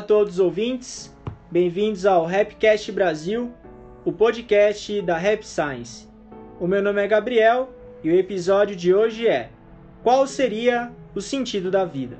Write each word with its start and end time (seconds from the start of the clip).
a 0.00 0.02
todos 0.02 0.34
os 0.34 0.40
ouvintes, 0.40 1.14
bem-vindos 1.50 2.06
ao 2.06 2.24
Rapcast 2.24 2.90
Brasil, 2.90 3.52
o 4.02 4.10
podcast 4.10 5.02
da 5.02 5.18
Rap 5.18 5.42
Science. 5.42 6.08
O 6.58 6.66
meu 6.66 6.82
nome 6.82 7.04
é 7.04 7.06
Gabriel 7.06 7.68
e 8.02 8.10
o 8.10 8.18
episódio 8.18 8.74
de 8.74 8.94
hoje 8.94 9.28
é 9.28 9.50
Qual 10.02 10.26
seria 10.26 10.90
o 11.14 11.20
sentido 11.20 11.70
da 11.70 11.84
vida? 11.84 12.16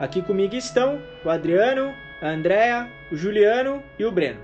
Aqui 0.00 0.22
comigo 0.22 0.54
estão 0.54 1.02
o 1.22 1.28
Adriano, 1.28 1.92
a 2.22 2.30
Andrea, 2.30 2.90
o 3.12 3.14
Juliano 3.14 3.82
e 3.98 4.06
o 4.06 4.10
Breno. 4.10 4.40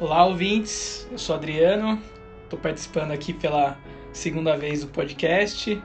Olá, 0.00 0.24
ouvintes. 0.24 1.06
Eu 1.12 1.18
sou 1.18 1.36
Adriano. 1.36 2.00
Estou 2.44 2.58
participando 2.58 3.10
aqui 3.10 3.34
pela 3.34 3.76
segunda 4.10 4.56
vez 4.56 4.80
do 4.80 4.86
podcast. 4.86 5.78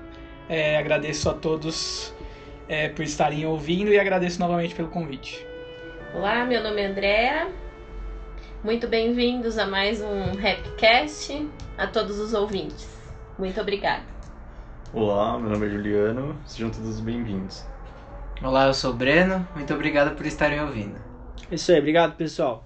É, 0.48 0.78
agradeço 0.78 1.30
a 1.30 1.34
todos 1.34 2.16
é, 2.70 2.88
por 2.88 3.04
estarem 3.04 3.46
ouvindo 3.46 3.92
e 3.92 4.00
agradeço 4.00 4.40
novamente 4.40 4.74
pelo 4.74 4.88
convite. 4.88 5.47
Olá, 6.18 6.44
meu 6.46 6.64
nome 6.64 6.82
é 6.82 6.88
Andrea. 6.88 7.48
Muito 8.64 8.88
bem-vindos 8.88 9.56
a 9.60 9.68
mais 9.68 10.02
um 10.02 10.36
Rapcast 10.36 11.48
a 11.78 11.86
todos 11.86 12.20
os 12.20 12.34
ouvintes. 12.34 12.90
Muito 13.38 13.62
obrigada. 13.62 14.04
Olá, 14.92 15.38
meu 15.38 15.52
nome 15.52 15.68
é 15.68 15.70
Juliano. 15.70 16.36
Sejam 16.44 16.72
todos 16.72 17.00
bem-vindos. 17.00 17.64
Olá, 18.42 18.66
eu 18.66 18.74
sou 18.74 18.94
o 18.94 18.96
Breno. 18.96 19.48
Muito 19.54 19.72
obrigado 19.72 20.16
por 20.16 20.26
estarem 20.26 20.60
ouvindo. 20.60 21.00
Isso 21.52 21.72
aí, 21.72 21.78
obrigado 21.78 22.16
pessoal. 22.16 22.66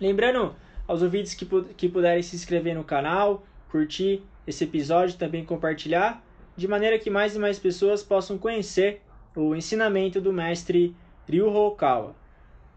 Lembrando 0.00 0.56
aos 0.88 1.02
ouvintes 1.02 1.34
que, 1.34 1.44
que 1.76 1.86
puderem 1.86 2.22
se 2.22 2.34
inscrever 2.34 2.74
no 2.74 2.82
canal, 2.82 3.44
curtir 3.70 4.22
esse 4.46 4.64
episódio, 4.64 5.18
também 5.18 5.44
compartilhar, 5.44 6.24
de 6.56 6.66
maneira 6.66 6.98
que 6.98 7.10
mais 7.10 7.36
e 7.36 7.38
mais 7.38 7.58
pessoas 7.58 8.02
possam 8.02 8.38
conhecer 8.38 9.02
o 9.36 9.54
ensinamento 9.54 10.18
do 10.18 10.32
mestre 10.32 10.96
Ryu 11.28 11.54
Hokawa. 11.54 12.23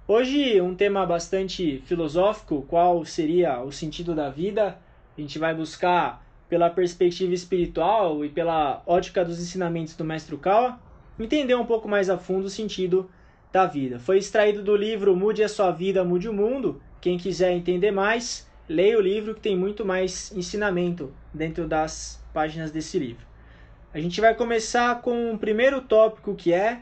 Hoje 0.09 0.61
um 0.61 0.73
tema 0.73 1.05
bastante 1.05 1.83
filosófico, 1.85 2.61
qual 2.69 3.03
seria 3.03 3.61
o 3.61 3.73
sentido 3.73 4.15
da 4.15 4.29
vida? 4.29 4.79
A 5.17 5.19
gente 5.19 5.37
vai 5.37 5.53
buscar 5.53 6.25
pela 6.47 6.69
perspectiva 6.69 7.33
espiritual 7.33 8.23
e 8.23 8.29
pela 8.29 8.81
ótica 8.85 9.25
dos 9.25 9.37
ensinamentos 9.37 9.97
do 9.97 10.05
mestre 10.05 10.37
Kawa, 10.37 10.79
entender 11.19 11.55
um 11.55 11.65
pouco 11.65 11.89
mais 11.89 12.09
a 12.09 12.17
fundo 12.17 12.45
o 12.45 12.49
sentido 12.49 13.11
da 13.51 13.65
vida. 13.65 13.99
Foi 13.99 14.17
extraído 14.17 14.63
do 14.63 14.77
livro 14.77 15.13
Mude 15.13 15.43
a 15.43 15.49
Sua 15.49 15.71
Vida, 15.71 16.05
Mude 16.05 16.29
o 16.29 16.33
Mundo. 16.33 16.81
Quem 17.01 17.17
quiser 17.17 17.51
entender 17.51 17.91
mais, 17.91 18.49
leia 18.69 18.97
o 18.97 19.01
livro 19.01 19.35
que 19.35 19.41
tem 19.41 19.57
muito 19.57 19.83
mais 19.83 20.31
ensinamento 20.31 21.13
dentro 21.33 21.67
das 21.67 22.23
páginas 22.33 22.71
desse 22.71 22.97
livro. 22.97 23.27
A 23.93 23.99
gente 23.99 24.21
vai 24.21 24.33
começar 24.33 25.01
com 25.01 25.33
o 25.33 25.37
primeiro 25.37 25.81
tópico 25.81 26.33
que 26.33 26.53
é 26.53 26.79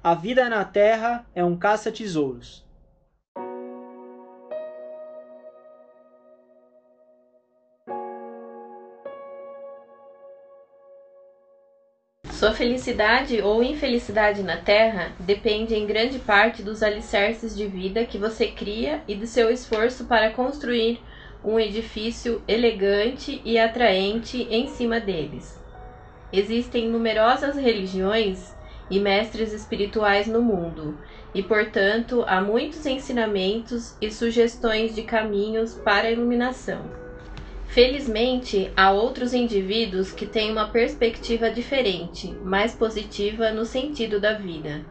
A 0.00 0.14
vida 0.14 0.48
na 0.48 0.64
Terra 0.64 1.26
é 1.34 1.44
um 1.44 1.56
caça-tesouros. 1.56 2.67
Sua 12.48 12.56
felicidade 12.56 13.42
ou 13.42 13.62
infelicidade 13.62 14.42
na 14.42 14.56
Terra 14.56 15.12
depende 15.20 15.74
em 15.74 15.84
grande 15.84 16.18
parte 16.18 16.62
dos 16.62 16.82
alicerces 16.82 17.54
de 17.54 17.66
vida 17.66 18.06
que 18.06 18.16
você 18.16 18.46
cria 18.46 19.02
e 19.06 19.14
do 19.14 19.26
seu 19.26 19.50
esforço 19.50 20.06
para 20.06 20.30
construir 20.30 20.98
um 21.44 21.60
edifício 21.60 22.40
elegante 22.48 23.42
e 23.44 23.58
atraente 23.58 24.48
em 24.50 24.66
cima 24.66 24.98
deles. 24.98 25.62
Existem 26.32 26.88
numerosas 26.88 27.54
religiões 27.54 28.56
e 28.90 28.98
mestres 28.98 29.52
espirituais 29.52 30.26
no 30.26 30.40
mundo, 30.40 30.98
e 31.34 31.42
portanto 31.42 32.24
há 32.26 32.40
muitos 32.40 32.86
ensinamentos 32.86 33.94
e 34.00 34.10
sugestões 34.10 34.94
de 34.94 35.02
caminhos 35.02 35.74
para 35.74 36.08
a 36.08 36.12
iluminação. 36.12 37.07
Felizmente, 37.68 38.72
há 38.74 38.90
outros 38.90 39.34
indivíduos 39.34 40.10
que 40.10 40.24
têm 40.24 40.50
uma 40.50 40.68
perspectiva 40.68 41.50
diferente, 41.50 42.32
mais 42.42 42.74
positiva 42.74 43.50
no 43.50 43.66
sentido 43.66 44.18
da 44.18 44.32
vida. 44.32 44.86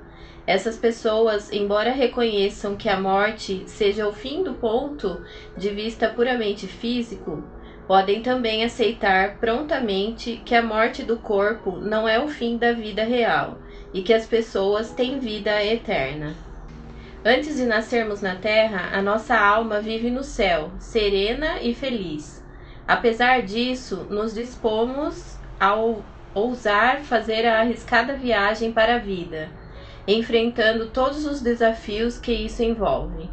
Essas 0.46 0.78
pessoas, 0.78 1.52
embora 1.52 1.92
reconheçam 1.92 2.76
que 2.76 2.88
a 2.88 3.00
morte 3.00 3.64
seja 3.66 4.08
o 4.08 4.14
fim 4.14 4.44
do 4.44 4.54
ponto 4.54 5.20
de 5.58 5.70
vista 5.70 6.08
puramente 6.08 6.68
físico, 6.68 7.44
podem 7.88 8.22
também 8.22 8.64
aceitar 8.64 9.38
prontamente 9.40 10.40
que 10.46 10.54
a 10.54 10.62
morte 10.62 11.02
do 11.02 11.18
corpo 11.18 11.78
não 11.78 12.08
é 12.08 12.20
o 12.20 12.28
fim 12.28 12.58
da 12.58 12.74
vida 12.74 13.04
real 13.04 13.58
e 13.92 14.04
que 14.04 14.14
as 14.14 14.28
pessoas 14.28 14.92
têm 14.92 15.20
vida 15.20 15.66
eterna. 15.66 16.36
Antes 17.26 17.58
de 17.58 17.66
nascermos 17.66 18.22
na 18.22 18.36
terra, 18.36 18.96
a 18.96 19.02
nossa 19.02 19.36
alma 19.36 19.82
vive 19.82 20.12
no 20.12 20.24
céu, 20.24 20.72
serena 20.78 21.60
e 21.60 21.74
feliz. 21.74 22.37
Apesar 22.88 23.42
disso, 23.42 24.08
nos 24.10 24.34
dispomos 24.34 25.38
ao 25.60 26.04
ousar 26.34 27.02
fazer 27.02 27.46
a 27.46 27.60
arriscada 27.60 28.14
viagem 28.14 28.72
para 28.72 28.96
a 28.96 29.00
vida, 29.00 29.50
enfrentando 30.08 30.88
todos 30.88 31.26
os 31.26 31.42
desafios 31.42 32.18
que 32.18 32.32
isso 32.32 32.64
envolve. 32.64 33.30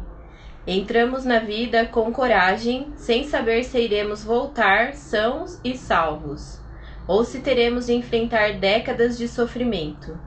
Entramos 0.67 1.23
na 1.23 1.39
vida 1.39 1.85
com 1.85 2.11
coragem, 2.11 2.91
sem 2.97 3.23
saber 3.23 3.63
se 3.63 3.79
iremos 3.79 4.23
voltar 4.23 4.93
sãos 4.93 5.59
e 5.63 5.77
salvos, 5.77 6.59
ou 7.07 7.23
se 7.23 7.39
teremos 7.39 7.85
de 7.85 7.93
enfrentar 7.93 8.53
décadas 8.53 9.17
de 9.17 9.27
sofrimento. 9.27 10.19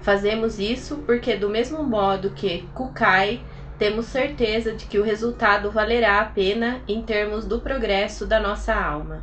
Fazemos 0.00 0.58
isso 0.58 1.02
porque, 1.04 1.36
do 1.36 1.50
mesmo 1.50 1.82
modo 1.82 2.30
que 2.30 2.66
Kukai 2.72 3.42
temos 3.80 4.04
certeza 4.04 4.74
de 4.74 4.84
que 4.84 4.98
o 4.98 5.02
resultado 5.02 5.70
valerá 5.70 6.20
a 6.20 6.26
pena 6.26 6.82
em 6.86 7.00
termos 7.00 7.46
do 7.46 7.62
progresso 7.62 8.26
da 8.26 8.38
nossa 8.38 8.74
alma 8.74 9.22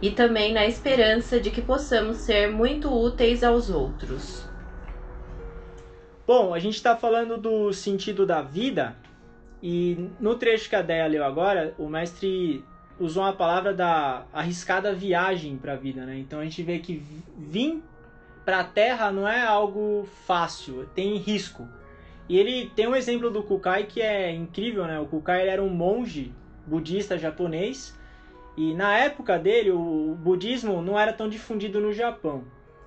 e 0.00 0.10
também 0.10 0.50
na 0.54 0.64
esperança 0.64 1.38
de 1.38 1.50
que 1.50 1.60
possamos 1.60 2.16
ser 2.16 2.50
muito 2.50 2.90
úteis 2.90 3.44
aos 3.44 3.68
outros. 3.68 4.48
Bom, 6.26 6.54
a 6.54 6.58
gente 6.58 6.76
está 6.76 6.96
falando 6.96 7.36
do 7.36 7.70
sentido 7.70 8.24
da 8.24 8.40
vida 8.40 8.96
e 9.62 10.08
no 10.18 10.36
trecho 10.36 10.70
que 10.70 10.76
a 10.76 10.80
Deia 10.80 11.06
leu 11.06 11.22
agora, 11.22 11.74
o 11.76 11.86
mestre 11.86 12.64
usou 12.98 13.24
a 13.24 13.34
palavra 13.34 13.74
da 13.74 14.24
arriscada 14.32 14.94
viagem 14.94 15.58
para 15.58 15.74
a 15.74 15.76
vida, 15.76 16.06
né? 16.06 16.18
Então 16.18 16.40
a 16.40 16.44
gente 16.44 16.62
vê 16.62 16.78
que 16.78 17.02
vir 17.36 17.82
para 18.42 18.60
a 18.60 18.64
Terra 18.64 19.12
não 19.12 19.28
é 19.28 19.42
algo 19.42 20.08
fácil, 20.26 20.88
tem 20.94 21.18
risco. 21.18 21.68
E 22.28 22.36
ele 22.36 22.70
tem 22.76 22.86
um 22.86 22.94
exemplo 22.94 23.30
do 23.30 23.42
Kukai 23.42 23.84
que 23.84 24.02
é 24.02 24.30
incrível, 24.30 24.84
né? 24.86 25.00
O 25.00 25.06
Kukai 25.06 25.48
era 25.48 25.62
um 25.62 25.70
monge 25.70 26.32
budista 26.66 27.16
japonês 27.16 27.98
e 28.56 28.74
na 28.74 28.98
época 28.98 29.38
dele 29.38 29.70
o 29.70 30.14
budismo 30.18 30.82
não 30.82 30.98
era 30.98 31.12
tão 31.12 31.28
difundido 31.28 31.80
no 31.80 31.92
Japão. 31.92 32.44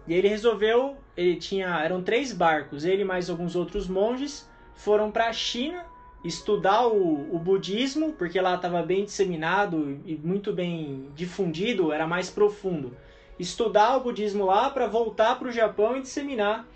E 0.07 0.13
ele 0.13 0.27
resolveu, 0.27 0.97
ele 1.15 1.37
tinha, 1.37 1.83
eram 1.83 2.03
três 2.03 2.33
barcos, 2.33 2.85
ele 2.85 3.03
mais 3.03 3.29
alguns 3.29 3.55
outros 3.55 3.87
monges 3.87 4.49
foram 4.75 5.09
para 5.11 5.27
a 5.27 5.33
China 5.33 5.85
estudar 6.23 6.87
o, 6.87 7.35
o 7.35 7.39
budismo, 7.39 8.13
porque 8.13 8.39
lá 8.39 8.55
estava 8.55 8.83
bem 8.83 9.05
disseminado 9.05 9.99
e 10.05 10.15
muito 10.15 10.53
bem 10.53 11.07
difundido, 11.15 11.91
era 11.91 12.05
mais 12.05 12.29
profundo. 12.29 12.95
Estudar 13.39 13.97
o 13.97 14.01
budismo 14.01 14.45
lá 14.45 14.69
para 14.69 14.85
voltar 14.85 15.39
para 15.39 15.47
o 15.47 15.51
Japão 15.51 15.97
e 15.97 16.01
disseminar 16.01 16.67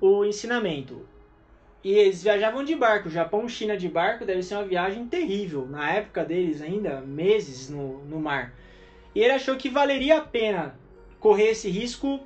o 0.00 0.24
ensinamento. 0.24 1.06
E 1.88 1.92
eles 1.92 2.22
viajavam 2.22 2.62
de 2.62 2.76
barco. 2.76 3.08
Japão, 3.08 3.48
China 3.48 3.74
de 3.74 3.88
barco 3.88 4.26
deve 4.26 4.42
ser 4.42 4.56
uma 4.56 4.64
viagem 4.66 5.06
terrível. 5.06 5.66
Na 5.66 5.90
época 5.90 6.22
deles 6.22 6.60
ainda, 6.60 7.00
meses 7.00 7.70
no, 7.70 8.04
no 8.04 8.20
mar. 8.20 8.52
E 9.14 9.20
ele 9.20 9.32
achou 9.32 9.56
que 9.56 9.70
valeria 9.70 10.18
a 10.18 10.20
pena 10.20 10.78
correr 11.18 11.52
esse 11.52 11.70
risco 11.70 12.20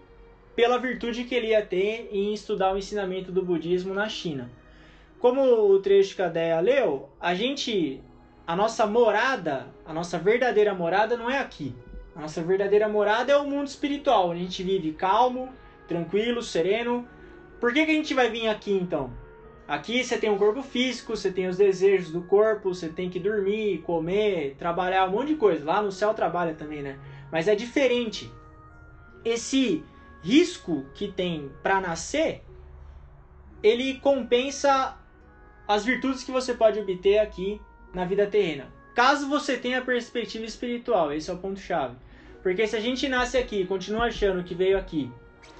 pela 0.56 0.78
virtude 0.78 1.22
que 1.22 1.32
ele 1.37 1.50
ia 1.50 1.64
ter 1.64 2.08
em 2.10 2.34
estudar 2.34 2.75
o 2.75 2.76
ensinamento 2.76 3.31
do 3.31 3.40
budismo 3.40 3.94
na 3.94 4.08
China. 4.08 4.50
Como 5.20 5.40
o 5.40 5.78
trecho 5.78 6.16
que 6.16 6.22
a 6.22 6.28
Deia 6.28 6.58
leu, 6.58 7.08
a 7.20 7.32
gente, 7.32 8.02
a 8.44 8.56
nossa 8.56 8.84
morada, 8.84 9.69
a 9.87 9.94
nossa 9.94 10.19
verdadeira 10.19 10.75
morada 10.75 11.16
não 11.16 11.31
é 11.31 11.38
aqui. 11.38 11.72
A 12.16 12.20
nossa 12.20 12.42
verdadeira 12.42 12.88
morada 12.88 13.31
é 13.31 13.37
o 13.37 13.46
mundo 13.46 13.69
espiritual, 13.69 14.31
onde 14.31 14.40
a 14.40 14.42
gente 14.42 14.64
vive 14.64 14.90
calmo, 14.90 15.50
tranquilo, 15.87 16.42
sereno. 16.42 17.08
Por 17.60 17.72
que, 17.72 17.84
que 17.84 17.92
a 17.92 17.94
gente 17.94 18.12
vai 18.12 18.28
vir 18.28 18.48
aqui 18.48 18.72
então? 18.72 19.21
Aqui 19.72 20.04
você 20.04 20.19
tem 20.19 20.28
um 20.28 20.36
corpo 20.36 20.62
físico, 20.62 21.16
você 21.16 21.32
tem 21.32 21.48
os 21.48 21.56
desejos 21.56 22.10
do 22.10 22.20
corpo, 22.20 22.74
você 22.74 22.90
tem 22.90 23.08
que 23.08 23.19
dormir, 23.19 23.78
comer, 23.78 24.54
trabalhar, 24.58 25.08
um 25.08 25.12
monte 25.12 25.28
de 25.28 25.36
coisa. 25.36 25.64
Lá 25.64 25.80
no 25.80 25.90
céu 25.90 26.12
trabalha 26.12 26.52
também, 26.52 26.82
né? 26.82 26.98
Mas 27.32 27.48
é 27.48 27.54
diferente. 27.54 28.30
Esse 29.24 29.82
risco 30.22 30.84
que 30.92 31.10
tem 31.10 31.50
para 31.62 31.80
nascer, 31.80 32.42
ele 33.62 33.94
compensa 33.94 34.94
as 35.66 35.86
virtudes 35.86 36.22
que 36.22 36.30
você 36.30 36.52
pode 36.52 36.78
obter 36.78 37.20
aqui 37.20 37.58
na 37.94 38.04
vida 38.04 38.26
terrena. 38.26 38.70
Caso 38.94 39.26
você 39.26 39.56
tenha 39.56 39.80
perspectiva 39.80 40.44
espiritual, 40.44 41.14
esse 41.14 41.30
é 41.30 41.32
o 41.32 41.38
ponto 41.38 41.58
chave. 41.58 41.96
Porque 42.42 42.66
se 42.66 42.76
a 42.76 42.80
gente 42.80 43.08
nasce 43.08 43.38
aqui 43.38 43.62
e 43.62 43.66
continua 43.66 44.08
achando 44.08 44.44
que 44.44 44.54
veio 44.54 44.76
aqui 44.76 45.10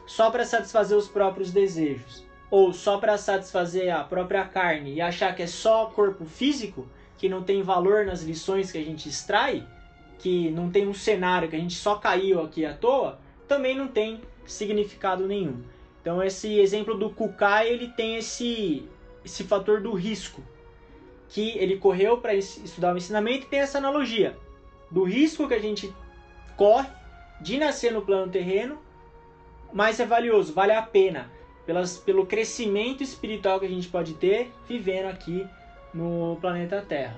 só 0.07 0.31
para 0.31 0.45
satisfazer 0.45 0.99
os 0.99 1.09
próprios 1.09 1.51
desejos, 1.51 2.31
ou 2.53 2.71
só 2.71 2.99
para 2.99 3.17
satisfazer 3.17 3.97
a 3.97 4.05
própria 4.05 4.45
carne 4.45 4.93
e 4.93 5.01
achar 5.01 5.35
que 5.35 5.43
é 5.43 5.47
só 5.47 5.87
corpo 5.87 6.27
físico, 6.27 6.87
que 7.17 7.27
não 7.27 7.43
tem 7.43 7.63
valor 7.63 8.05
nas 8.05 8.23
lições 8.23 8.71
que 8.71 8.77
a 8.77 8.85
gente 8.85 9.09
extrai, 9.09 9.67
que 10.19 10.51
não 10.51 10.71
tem 10.71 10.87
um 10.87 10.93
cenário 10.93 11.49
que 11.49 11.57
a 11.57 11.59
gente 11.59 11.75
só 11.75 11.95
caiu 11.95 12.43
aqui 12.43 12.67
à 12.67 12.75
toa, 12.75 13.19
também 13.49 13.75
não 13.75 13.89
tem 13.89 14.21
significado 14.45 15.27
nenhum. 15.27 15.63
Então 16.03 16.23
esse 16.23 16.59
exemplo 16.59 16.95
do 16.95 17.09
Kukai, 17.09 17.71
ele 17.71 17.89
tem 17.89 18.17
esse 18.17 18.87
esse 19.25 19.45
fator 19.45 19.81
do 19.81 19.95
risco, 19.95 20.43
que 21.31 21.57
ele 21.57 21.79
correu 21.79 22.19
para 22.19 22.35
estudar 22.35 22.93
o 22.93 22.99
ensinamento 22.99 23.47
e 23.47 23.49
tem 23.49 23.61
essa 23.61 23.79
analogia 23.79 24.37
do 24.91 25.05
risco 25.05 25.49
que 25.49 25.55
a 25.55 25.61
gente 25.61 25.91
corre 26.55 26.91
de 27.41 27.57
nascer 27.57 27.93
no 27.93 28.03
plano 28.03 28.31
terreno, 28.31 28.79
mas 29.73 29.99
é 29.99 30.05
valioso, 30.05 30.53
vale 30.53 30.73
a 30.73 30.83
pena 30.83 31.31
pelas, 31.67 31.97
pelo 31.97 32.27
crescimento 32.27 33.03
espiritual 33.03 33.61
que 33.61 33.67
a 33.67 33.69
gente 33.69 33.89
pode 33.89 34.15
ter 34.15 34.53
vivendo 34.69 35.07
aqui 35.07 35.47
no 35.93 36.37
planeta 36.41 36.85
Terra. 36.87 37.17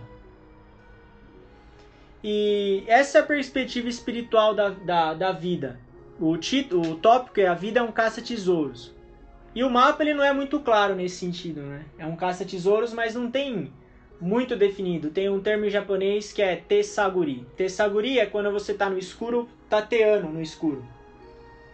E 2.22 2.84
essa 2.86 3.18
é 3.18 3.20
a 3.20 3.26
perspectiva 3.26 3.88
espiritual 3.88 4.54
da, 4.54 4.70
da, 4.70 5.14
da 5.14 5.32
vida. 5.32 5.78
O, 6.18 6.36
título, 6.36 6.92
o 6.92 6.96
tópico 6.96 7.40
é 7.40 7.46
A 7.46 7.54
Vida 7.54 7.80
é 7.80 7.82
um 7.82 7.92
Caça-Tesouros. 7.92 8.94
E 9.54 9.62
o 9.62 9.70
mapa 9.70 10.02
ele 10.02 10.14
não 10.14 10.24
é 10.24 10.32
muito 10.32 10.58
claro 10.58 10.96
nesse 10.96 11.16
sentido, 11.16 11.60
né? 11.60 11.84
É 11.96 12.04
um 12.04 12.16
caça-tesouros, 12.16 12.92
mas 12.92 13.14
não 13.14 13.30
tem 13.30 13.72
muito 14.20 14.56
definido. 14.56 15.10
Tem 15.10 15.28
um 15.28 15.40
termo 15.40 15.64
em 15.64 15.70
japonês 15.70 16.32
que 16.32 16.42
é 16.42 16.56
tesaguri. 16.56 17.46
Tesaguri 17.56 18.18
é 18.18 18.26
quando 18.26 18.50
você 18.50 18.72
está 18.72 18.90
no 18.90 18.98
escuro, 18.98 19.48
tateando 19.68 20.28
no 20.28 20.42
escuro. 20.42 20.84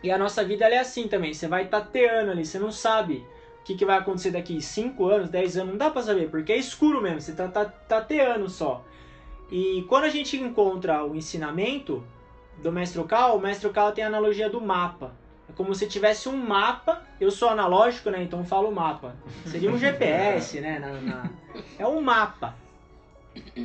E 0.02 0.10
a 0.10 0.18
nossa 0.18 0.44
vida 0.44 0.66
é 0.68 0.78
assim 0.78 1.08
também. 1.08 1.34
Você 1.34 1.46
vai 1.46 1.66
tateando 1.66 2.30
ali, 2.30 2.44
você 2.44 2.58
não 2.58 2.72
sabe 2.72 3.26
o 3.60 3.64
que, 3.64 3.74
que 3.74 3.84
vai 3.84 3.98
acontecer 3.98 4.30
daqui 4.30 4.60
5 4.60 5.04
anos, 5.06 5.28
10 5.28 5.58
anos, 5.58 5.70
não 5.72 5.78
dá 5.78 5.90
para 5.90 6.02
saber, 6.02 6.30
porque 6.30 6.52
é 6.52 6.56
escuro 6.56 7.00
mesmo, 7.00 7.20
você 7.20 7.32
tá, 7.32 7.48
tateando 7.48 8.48
só. 8.48 8.84
E 9.50 9.84
quando 9.88 10.04
a 10.04 10.08
gente 10.08 10.36
encontra 10.36 11.04
o 11.04 11.14
ensinamento 11.14 12.02
do 12.62 12.72
Mestre 12.72 13.02
Cal, 13.04 13.36
o 13.36 13.40
Mestre 13.40 13.68
Cal 13.70 13.92
tem 13.92 14.04
a 14.04 14.06
analogia 14.06 14.48
do 14.48 14.60
mapa. 14.60 15.14
É 15.48 15.52
como 15.52 15.74
se 15.74 15.86
tivesse 15.86 16.28
um 16.28 16.36
mapa, 16.36 17.02
eu 17.20 17.30
sou 17.30 17.48
analógico, 17.48 18.08
né? 18.10 18.22
Então 18.22 18.44
falo 18.44 18.70
mapa. 18.70 19.16
Seria 19.44 19.70
um 19.70 19.76
GPS, 19.78 20.60
né? 20.60 20.78
Na, 20.78 20.92
na... 20.92 21.30
É 21.78 21.86
um 21.86 22.00
mapa. 22.00 22.54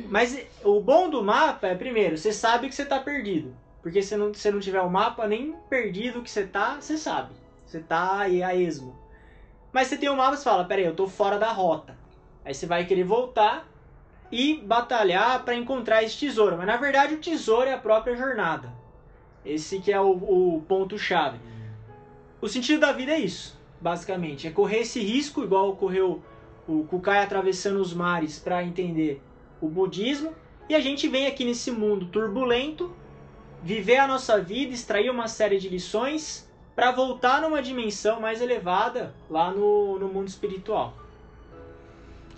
Mas 0.08 0.38
o 0.64 0.80
bom 0.80 1.08
do 1.08 1.22
mapa 1.22 1.68
é, 1.68 1.74
primeiro, 1.74 2.18
você 2.18 2.32
sabe 2.32 2.68
que 2.68 2.74
você 2.74 2.82
está 2.82 2.98
perdido. 2.98 3.54
Porque 3.86 4.02
se 4.02 4.16
não, 4.16 4.34
se 4.34 4.50
não 4.50 4.58
tiver 4.58 4.80
o 4.80 4.90
mapa, 4.90 5.28
nem 5.28 5.54
perdido 5.70 6.20
que 6.20 6.28
você 6.28 6.44
tá, 6.44 6.80
você 6.80 6.98
sabe. 6.98 7.32
Você 7.64 7.78
tá 7.78 8.18
aí 8.18 8.42
a 8.42 8.52
esmo. 8.52 8.98
Mas 9.72 9.86
você 9.86 9.96
tem 9.96 10.08
o 10.08 10.16
mapa, 10.16 10.36
você 10.36 10.42
fala, 10.42 10.64
peraí, 10.64 10.84
eu 10.84 10.96
tô 10.96 11.06
fora 11.06 11.38
da 11.38 11.52
rota. 11.52 11.96
Aí 12.44 12.52
você 12.52 12.66
vai 12.66 12.84
querer 12.84 13.04
voltar 13.04 13.64
e 14.32 14.56
batalhar 14.56 15.44
para 15.44 15.54
encontrar 15.54 16.02
esse 16.02 16.18
tesouro. 16.18 16.56
Mas 16.56 16.66
na 16.66 16.76
verdade 16.76 17.14
o 17.14 17.20
tesouro 17.20 17.68
é 17.68 17.74
a 17.74 17.78
própria 17.78 18.16
jornada. 18.16 18.72
Esse 19.44 19.78
que 19.78 19.92
é 19.92 20.00
o, 20.00 20.10
o 20.10 20.64
ponto-chave. 20.66 21.38
O 22.40 22.48
sentido 22.48 22.80
da 22.80 22.90
vida 22.90 23.12
é 23.12 23.20
isso, 23.20 23.56
basicamente. 23.80 24.48
É 24.48 24.50
correr 24.50 24.80
esse 24.80 24.98
risco, 24.98 25.44
igual 25.44 25.68
ocorreu 25.68 26.20
o 26.66 26.82
Kukai 26.90 27.22
atravessando 27.22 27.80
os 27.80 27.94
mares 27.94 28.36
para 28.36 28.64
entender 28.64 29.22
o 29.60 29.68
budismo. 29.68 30.34
E 30.68 30.74
a 30.74 30.80
gente 30.80 31.06
vem 31.06 31.28
aqui 31.28 31.44
nesse 31.44 31.70
mundo 31.70 32.06
turbulento 32.06 32.92
viver 33.62 33.98
a 33.98 34.06
nossa 34.06 34.40
vida, 34.40 34.72
extrair 34.72 35.10
uma 35.10 35.28
série 35.28 35.58
de 35.58 35.68
lições 35.68 36.48
para 36.74 36.92
voltar 36.92 37.40
numa 37.40 37.62
dimensão 37.62 38.20
mais 38.20 38.40
elevada 38.40 39.14
lá 39.30 39.50
no, 39.50 39.98
no 39.98 40.08
mundo 40.08 40.28
espiritual. 40.28 40.94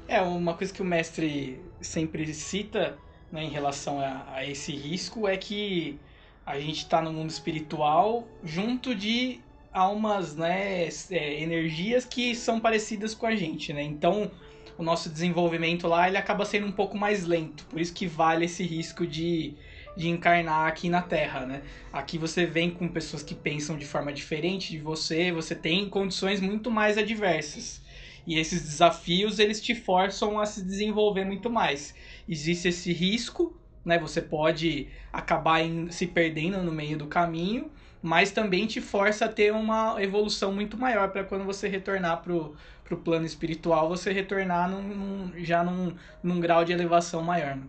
É, 0.07 0.21
uma 0.23 0.55
coisa 0.55 0.73
que 0.73 0.81
o 0.81 0.85
mestre 0.85 1.61
sempre 1.81 2.33
cita 2.33 2.97
né, 3.31 3.45
em 3.45 3.51
relação 3.51 4.01
a, 4.01 4.25
a 4.33 4.47
esse 4.47 4.73
risco 4.73 5.29
é 5.29 5.37
que 5.37 5.99
a 6.47 6.59
gente 6.59 6.79
está 6.79 7.03
no 7.03 7.13
mundo 7.13 7.29
espiritual 7.29 8.27
junto 8.43 8.95
de 8.95 9.41
almas, 9.73 10.35
né, 10.35 10.89
é, 11.11 11.43
energias 11.43 12.05
que 12.05 12.35
são 12.35 12.59
parecidas 12.59 13.15
com 13.15 13.27
a 13.27 13.37
gente, 13.37 13.73
né? 13.73 13.83
Então, 13.83 14.31
o 14.79 14.83
nosso 14.83 15.11
desenvolvimento 15.11 15.87
lá 15.87 16.09
ele 16.09 16.17
acaba 16.17 16.45
sendo 16.45 16.67
um 16.67 16.73
pouco 16.73 16.97
mais 16.97 17.25
lento, 17.25 17.67
por 17.67 17.81
isso 17.81 17.93
que 17.93 18.07
vale 18.07 18.47
esse 18.47 18.63
risco 18.63 19.07
de 19.07 19.55
de 19.99 20.09
encarnar 20.09 20.69
aqui 20.69 20.89
na 20.89 21.03
Terra, 21.03 21.45
né? 21.45 21.61
Aqui 21.93 22.17
você 22.19 22.47
vem 22.47 22.71
com 22.71 22.87
pessoas 22.87 23.21
que 23.21 23.35
pensam 23.35 23.77
de 23.77 23.85
forma 23.85 24.13
diferente 24.13 24.71
de 24.71 24.79
você, 24.79 25.33
você 25.33 25.57
tem 25.57 25.91
condições 25.91 26.41
muito 26.41 26.71
mais 26.71 26.97
adversas. 26.97 27.83
E 28.25 28.39
esses 28.39 28.63
desafios, 28.63 29.41
eles 29.41 29.61
te 29.61 29.75
forçam 29.75 30.39
a 30.39 30.47
se 30.47 30.65
desenvolver 30.65 31.25
muito 31.25 31.51
mais. 31.51 31.97
Existe 32.29 32.69
esse 32.69 32.93
risco, 32.93 33.61
né? 33.85 33.99
Você 33.99 34.23
pode 34.23 34.87
acabar 35.13 35.63
em, 35.63 35.91
se 35.91 36.07
perdendo 36.07 36.63
no 36.63 36.71
meio 36.71 36.97
do 36.97 37.09
caminho, 37.09 37.69
mas 38.01 38.31
também 38.31 38.67
te 38.69 38.81
força 38.81 39.25
a 39.25 39.29
ter 39.29 39.53
uma 39.53 40.01
evolução 40.01 40.53
muito 40.53 40.79
maior 40.79 41.11
para 41.11 41.25
quando 41.25 41.45
você 41.45 41.67
retornar 41.67 42.23
pro, 42.23 42.55
pro 42.85 42.99
plano 42.99 43.27
espiritual, 43.27 43.89
você 43.89 44.13
retornar 44.13 44.71
num, 44.71 44.81
num, 44.81 45.33
já 45.45 45.65
num, 45.65 45.93
num 46.23 46.39
grau 46.39 46.65
de 46.65 46.73
elevação 46.73 47.21
maior. 47.21 47.57
Né? 47.57 47.65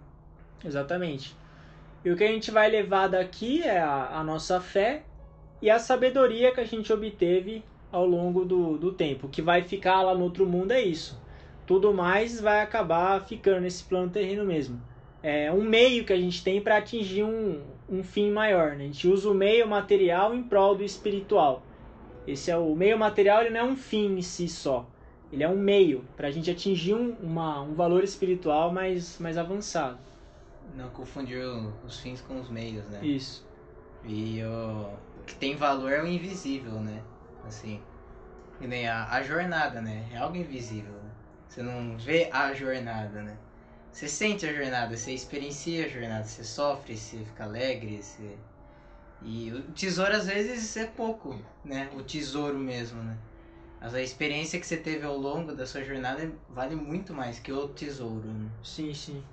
Exatamente. 0.64 1.40
E 2.04 2.10
o 2.10 2.16
que 2.16 2.24
a 2.24 2.28
gente 2.28 2.50
vai 2.50 2.70
levar 2.70 3.08
daqui 3.08 3.62
é 3.62 3.80
a, 3.80 4.20
a 4.20 4.24
nossa 4.24 4.62
fé 4.62 5.04
e 5.62 5.70
a 5.70 5.78
sabedoria 5.78 6.54
que 6.54 6.62
a 6.62 6.66
gente 6.66 6.92
obteve 6.94 7.64
ao 7.92 8.06
longo 8.06 8.46
do, 8.46 8.78
do 8.78 8.94
tempo. 8.94 9.28
O 9.28 9.30
que 9.30 9.42
vai 9.42 9.64
ficar 9.64 10.02
lá 10.02 10.16
no 10.16 10.24
outro 10.24 10.46
mundo 10.46 10.72
é 10.72 10.82
isso. 10.82 11.22
Tudo 11.68 11.94
mais 11.94 12.40
vai 12.40 12.62
acabar 12.62 13.22
ficando 13.26 13.62
nesse 13.62 13.84
plano 13.84 14.10
terreno 14.10 14.46
mesmo. 14.46 14.82
É 15.22 15.52
um 15.52 15.62
meio 15.62 16.06
que 16.06 16.14
a 16.14 16.18
gente 16.18 16.42
tem 16.42 16.62
para 16.62 16.78
atingir 16.78 17.24
um, 17.24 17.62
um 17.90 18.02
fim 18.02 18.32
maior. 18.32 18.78
Né? 18.78 18.86
A 18.86 18.88
gente 18.88 19.08
usa 19.08 19.30
o 19.30 19.34
meio 19.34 19.68
material 19.68 20.34
em 20.34 20.42
prol 20.42 20.76
do 20.76 20.84
espiritual. 20.84 21.62
Esse 22.26 22.50
é 22.50 22.58
o 22.58 22.74
meio 22.76 22.98
material, 22.98 23.42
ele 23.42 23.50
não 23.50 23.60
é 23.60 23.64
um 23.64 23.76
fim 23.76 24.18
em 24.18 24.22
si 24.22 24.48
só. 24.48 24.88
Ele 25.32 25.44
é 25.44 25.50
um 25.50 25.58
meio 25.58 26.06
para 26.16 26.30
a 26.30 26.32
gente 26.32 26.50
atingir 26.50 26.94
um, 26.94 27.16
uma, 27.22 27.62
um 27.62 27.74
valor 27.74 28.04
espiritual 28.04 28.72
mais, 28.72 29.20
mais 29.20 29.38
avançado. 29.38 29.98
Não 30.76 30.90
confundir 30.90 31.44
os 31.86 32.00
fins 32.00 32.22
com 32.22 32.40
os 32.40 32.50
meios, 32.50 32.86
né? 32.88 33.04
Isso. 33.04 33.48
E 34.04 34.42
o 34.44 34.94
que 35.26 35.36
tem 35.36 35.56
valor 35.56 35.92
é 35.92 36.02
o 36.02 36.08
invisível, 36.08 36.80
né? 36.80 37.02
Assim. 37.46 37.82
E 38.62 38.68
nem 38.68 38.88
a, 38.88 39.10
a 39.10 39.22
jornada, 39.24 39.82
né? 39.82 40.08
É 40.12 40.18
algo 40.18 40.36
invisível. 40.36 40.94
Né? 40.94 41.12
Você 41.48 41.64
não 41.64 41.98
vê 41.98 42.30
a 42.32 42.54
jornada, 42.54 43.22
né? 43.22 43.38
Você 43.92 44.08
sente 44.08 44.46
a 44.46 44.54
jornada, 44.54 44.96
você 44.96 45.12
experiencia 45.12 45.86
a 45.86 45.90
jornada, 45.90 46.24
você 46.24 46.44
sofre, 46.44 46.96
você 46.96 47.18
fica 47.18 47.44
alegre, 47.44 48.02
você... 48.02 48.38
E 49.22 49.52
o 49.52 49.62
tesouro 49.74 50.16
às 50.16 50.28
vezes 50.28 50.78
é 50.78 50.86
pouco, 50.86 51.38
né? 51.66 51.90
O 51.94 52.02
tesouro 52.04 52.58
mesmo, 52.58 53.02
né? 53.04 53.18
Mas 53.82 53.94
a 53.94 54.02
experiência 54.02 54.60
que 54.60 54.66
você 54.66 54.78
teve 54.78 55.06
ao 55.06 55.18
longo 55.18 55.54
da 55.54 55.66
sua 55.66 55.84
jornada 55.84 56.32
vale 56.50 56.76
muito 56.76 57.14
mais 57.14 57.40
que 57.40 57.52
o 57.52 57.68
tesouro, 57.68 58.28
né? 58.28 58.50
Sim, 58.64 58.94
sim 58.94 59.24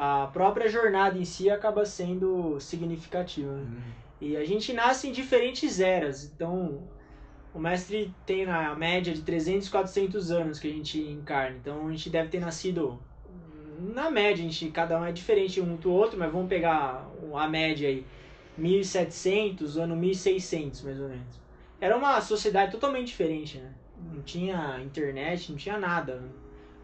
a 0.00 0.28
própria 0.28 0.68
jornada 0.68 1.18
em 1.18 1.24
si 1.24 1.50
acaba 1.50 1.84
sendo 1.84 2.60
significativa. 2.60 3.52
Né? 3.52 3.62
Uhum. 3.62 3.80
E 4.20 4.36
a 4.36 4.44
gente 4.44 4.72
nasce 4.72 5.08
em 5.08 5.12
diferentes 5.12 5.80
eras, 5.80 6.24
então 6.24 6.84
o 7.52 7.58
mestre 7.58 8.14
tem 8.24 8.46
na 8.46 8.76
média 8.76 9.12
de 9.12 9.22
300, 9.22 9.68
400 9.68 10.30
anos 10.30 10.60
que 10.60 10.68
a 10.68 10.72
gente 10.72 11.00
encarna, 11.00 11.56
então 11.56 11.88
a 11.88 11.90
gente 11.90 12.10
deve 12.10 12.28
ter 12.28 12.38
nascido 12.38 13.00
na 13.80 14.08
média, 14.08 14.44
a 14.44 14.48
gente, 14.48 14.70
cada 14.70 15.00
um 15.00 15.04
é 15.04 15.10
diferente 15.10 15.60
um 15.60 15.74
do 15.74 15.90
outro, 15.90 16.16
mas 16.16 16.30
vamos 16.30 16.48
pegar 16.48 17.08
a 17.34 17.48
média 17.48 17.88
aí, 17.88 18.06
1700, 18.56 19.78
ano 19.78 19.96
1600 19.96 20.82
mais 20.82 21.00
ou 21.00 21.08
menos. 21.08 21.40
Era 21.80 21.96
uma 21.96 22.20
sociedade 22.20 22.70
totalmente 22.70 23.08
diferente, 23.08 23.58
né? 23.58 23.72
Não 24.12 24.22
tinha 24.22 24.80
internet, 24.80 25.50
não 25.50 25.58
tinha 25.58 25.76
nada. 25.76 26.22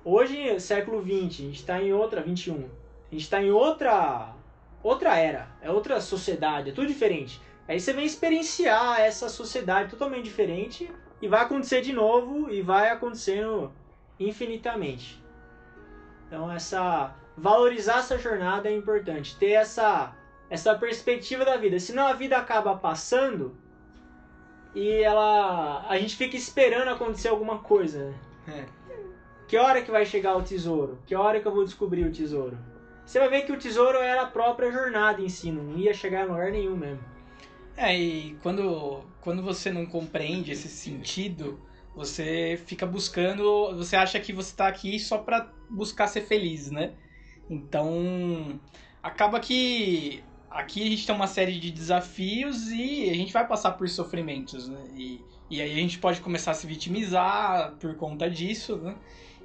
Hoje, 0.05 0.59
século 0.59 1.01
20, 1.01 1.43
a 1.43 1.45
gente 1.47 1.61
está 1.61 1.81
em 1.81 1.93
outra, 1.93 2.21
21 2.21 2.69
a 3.15 3.17
gente 3.17 3.27
está 3.27 3.41
em 3.41 3.53
outra 3.53 4.35
outra 4.83 5.17
era, 5.17 5.49
é 5.63 5.71
outra 5.71 6.01
sociedade, 6.01 6.71
é 6.71 6.73
tudo 6.73 6.89
diferente. 6.89 7.41
Aí 7.69 7.79
você 7.79 7.93
vem 7.93 8.05
experienciar 8.05 9.01
essa 9.01 9.29
sociedade 9.29 9.91
totalmente 9.91 10.25
diferente 10.25 10.93
e 11.23 11.29
vai 11.29 11.43
acontecer 11.43 11.81
de 11.81 11.93
novo 11.93 12.51
e 12.51 12.61
vai 12.61 12.91
acontecendo 12.91 13.73
infinitamente. 14.19 15.23
Então 16.27 16.51
essa 16.51 17.15
valorizar 17.37 18.01
essa 18.01 18.19
jornada 18.19 18.69
é 18.69 18.73
importante, 18.73 19.37
ter 19.37 19.53
essa 19.53 20.13
essa 20.51 20.75
perspectiva 20.75 21.45
da 21.45 21.57
vida. 21.57 21.79
Senão 21.79 22.09
a 22.09 22.15
vida 22.15 22.37
acaba 22.37 22.77
passando 22.77 23.57
e 24.75 24.91
ela 24.91 25.87
a 25.89 25.97
gente 25.99 26.17
fica 26.17 26.37
esperando 26.37 26.89
acontecer 26.89 27.29
alguma 27.29 27.61
coisa. 27.61 28.13
Né? 28.45 28.67
É. 28.69 28.85
Que 29.47 29.57
hora 29.57 29.83
que 29.83 29.91
vai 29.93 30.05
chegar 30.05 30.37
o 30.37 30.43
tesouro? 30.43 30.99
Que 31.07 31.15
hora 31.15 31.39
que 31.39 31.47
eu 31.47 31.53
vou 31.53 31.65
descobrir 31.65 32.05
o 32.05 32.13
tesouro? 32.13 32.74
Você 33.05 33.19
vai 33.19 33.29
ver 33.29 33.43
que 33.43 33.53
o 33.53 33.59
tesouro 33.59 33.99
era 33.99 34.23
a 34.23 34.27
própria 34.27 34.71
jornada 34.73 35.21
em 35.21 35.29
si, 35.29 35.51
não 35.51 35.77
ia 35.77 35.93
chegar 35.93 36.25
em 36.25 36.29
lugar 36.29 36.51
nenhum 36.51 36.77
mesmo. 36.77 37.05
É, 37.77 37.97
e 37.97 38.37
quando, 38.43 39.03
quando 39.21 39.43
você 39.43 39.71
não 39.71 39.85
compreende 39.85 40.53
esse 40.53 40.69
sentido 40.69 41.61
você 41.95 42.61
fica 42.67 42.85
buscando, 42.85 43.75
você 43.77 43.95
acha 43.95 44.19
que 44.19 44.33
você 44.33 44.51
está 44.51 44.67
aqui 44.67 44.99
só 44.99 45.19
para 45.19 45.49
buscar 45.71 46.09
ser 46.09 46.23
feliz, 46.23 46.71
né? 46.71 46.93
Então, 47.49 48.59
acaba 49.03 49.39
que 49.39 50.23
aqui 50.51 50.83
a 50.83 50.91
gente 50.91 51.07
tem 51.07 51.15
uma 51.15 51.27
série 51.27 51.59
de 51.59 51.71
desafios 51.71 52.71
e 52.71 53.09
a 53.11 53.15
gente 53.15 53.33
vai 53.33 53.47
passar 53.47 53.73
por 53.73 53.89
sofrimentos, 53.89 54.69
né? 54.69 54.81
E, 54.97 55.21
e 55.49 55.63
aí 55.63 55.73
a 55.73 55.77
gente 55.77 55.99
pode 55.99 56.21
começar 56.21 56.51
a 56.51 56.55
se 56.55 56.67
vitimizar 56.67 57.75
por 57.79 57.95
conta 57.97 58.29
disso, 58.29 58.77
né? 58.77 58.97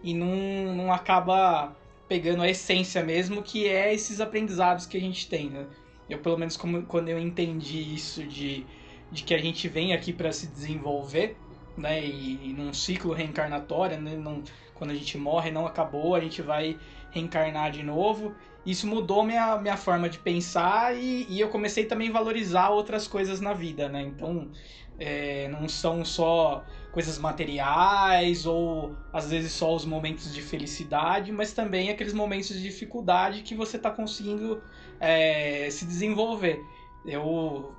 E 0.02 0.14
não, 0.14 0.76
não 0.76 0.92
acaba 0.92 1.76
pegando 2.10 2.42
a 2.42 2.50
essência 2.50 3.04
mesmo, 3.04 3.44
que 3.44 3.68
é 3.68 3.94
esses 3.94 4.20
aprendizados 4.20 4.88
que 4.88 4.98
a 4.98 5.00
gente 5.00 5.30
tem, 5.30 5.50
né? 5.50 5.68
Eu, 6.10 6.18
pelo 6.18 6.38
menos, 6.38 6.58
como, 6.58 6.82
quando 6.84 7.08
eu 7.08 7.20
entendi 7.20 7.94
isso 7.94 8.24
de, 8.24 8.66
de 9.12 9.24
que 9.24 9.34
a 9.34 9.38
gente 9.38 9.68
vem 9.70 9.94
aqui 9.94 10.12
para 10.12 10.32
se 10.32 10.48
desenvolver, 10.48 11.38
né? 11.78 12.04
E, 12.04 12.50
e 12.50 12.54
num 12.54 12.74
ciclo 12.74 13.14
reencarnatório, 13.14 14.02
né? 14.02 14.18
Não, 14.18 14.44
quando 14.74 14.90
a 14.90 14.96
gente 14.96 15.18
morre, 15.20 15.52
não 15.52 15.68
acabou, 15.68 16.16
a 16.16 16.20
gente 16.20 16.42
vai 16.42 16.80
reencarnar 17.12 17.72
de 17.72 17.84
novo. 17.84 18.34
Isso 18.66 18.88
mudou 18.88 19.24
minha, 19.24 19.58
minha 19.58 19.78
forma 19.78 20.10
de 20.10 20.18
pensar 20.18 20.98
e, 20.98 21.28
e 21.30 21.40
eu 21.40 21.50
comecei 21.50 21.86
também 21.86 22.10
a 22.10 22.14
valorizar 22.14 22.70
outras 22.70 23.08
coisas 23.08 23.40
na 23.40 23.54
vida, 23.54 23.88
né? 23.88 24.02
Então, 24.02 24.50
é, 24.98 25.48
não 25.48 25.70
são 25.70 26.04
só 26.04 26.66
coisas 26.92 27.18
materiais 27.18 28.46
ou 28.46 28.96
às 29.14 29.30
vezes 29.30 29.52
só 29.52 29.74
os 29.74 29.86
momentos 29.86 30.34
de 30.34 30.42
felicidade, 30.42 31.32
mas 31.32 31.54
também 31.54 31.90
aqueles 31.90 32.14
momentos 32.14 32.50
de 32.50 32.62
dificuldade 32.62 33.44
que 33.44 33.54
você 33.54 33.78
está 33.78 33.92
conseguindo 33.92 34.62
é, 35.00 35.70
se 35.70 35.86
desenvolver. 35.86 36.60
Eu, 37.06 37.74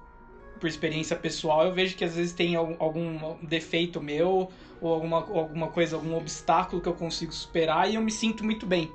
por 0.59 0.69
experiência 0.69 1.17
pessoal, 1.17 1.67
eu 1.67 1.75
vejo 1.75 1.97
que 1.97 2.05
às 2.05 2.15
vezes 2.15 2.33
tem 2.33 2.55
algum 2.55 3.37
defeito 3.43 4.01
meu 4.01 4.49
ou 4.81 4.95
alguma, 4.95 5.17
alguma 5.19 5.69
coisa, 5.69 5.97
algum 5.97 6.17
obstáculo 6.17 6.81
que 6.81 6.89
eu 6.89 6.95
consigo 6.95 7.33
superar 7.33 7.91
e 7.91 7.97
eu 7.97 8.01
me 8.01 8.11
sinto 8.11 8.45
muito 8.45 8.65
bem. 8.65 8.91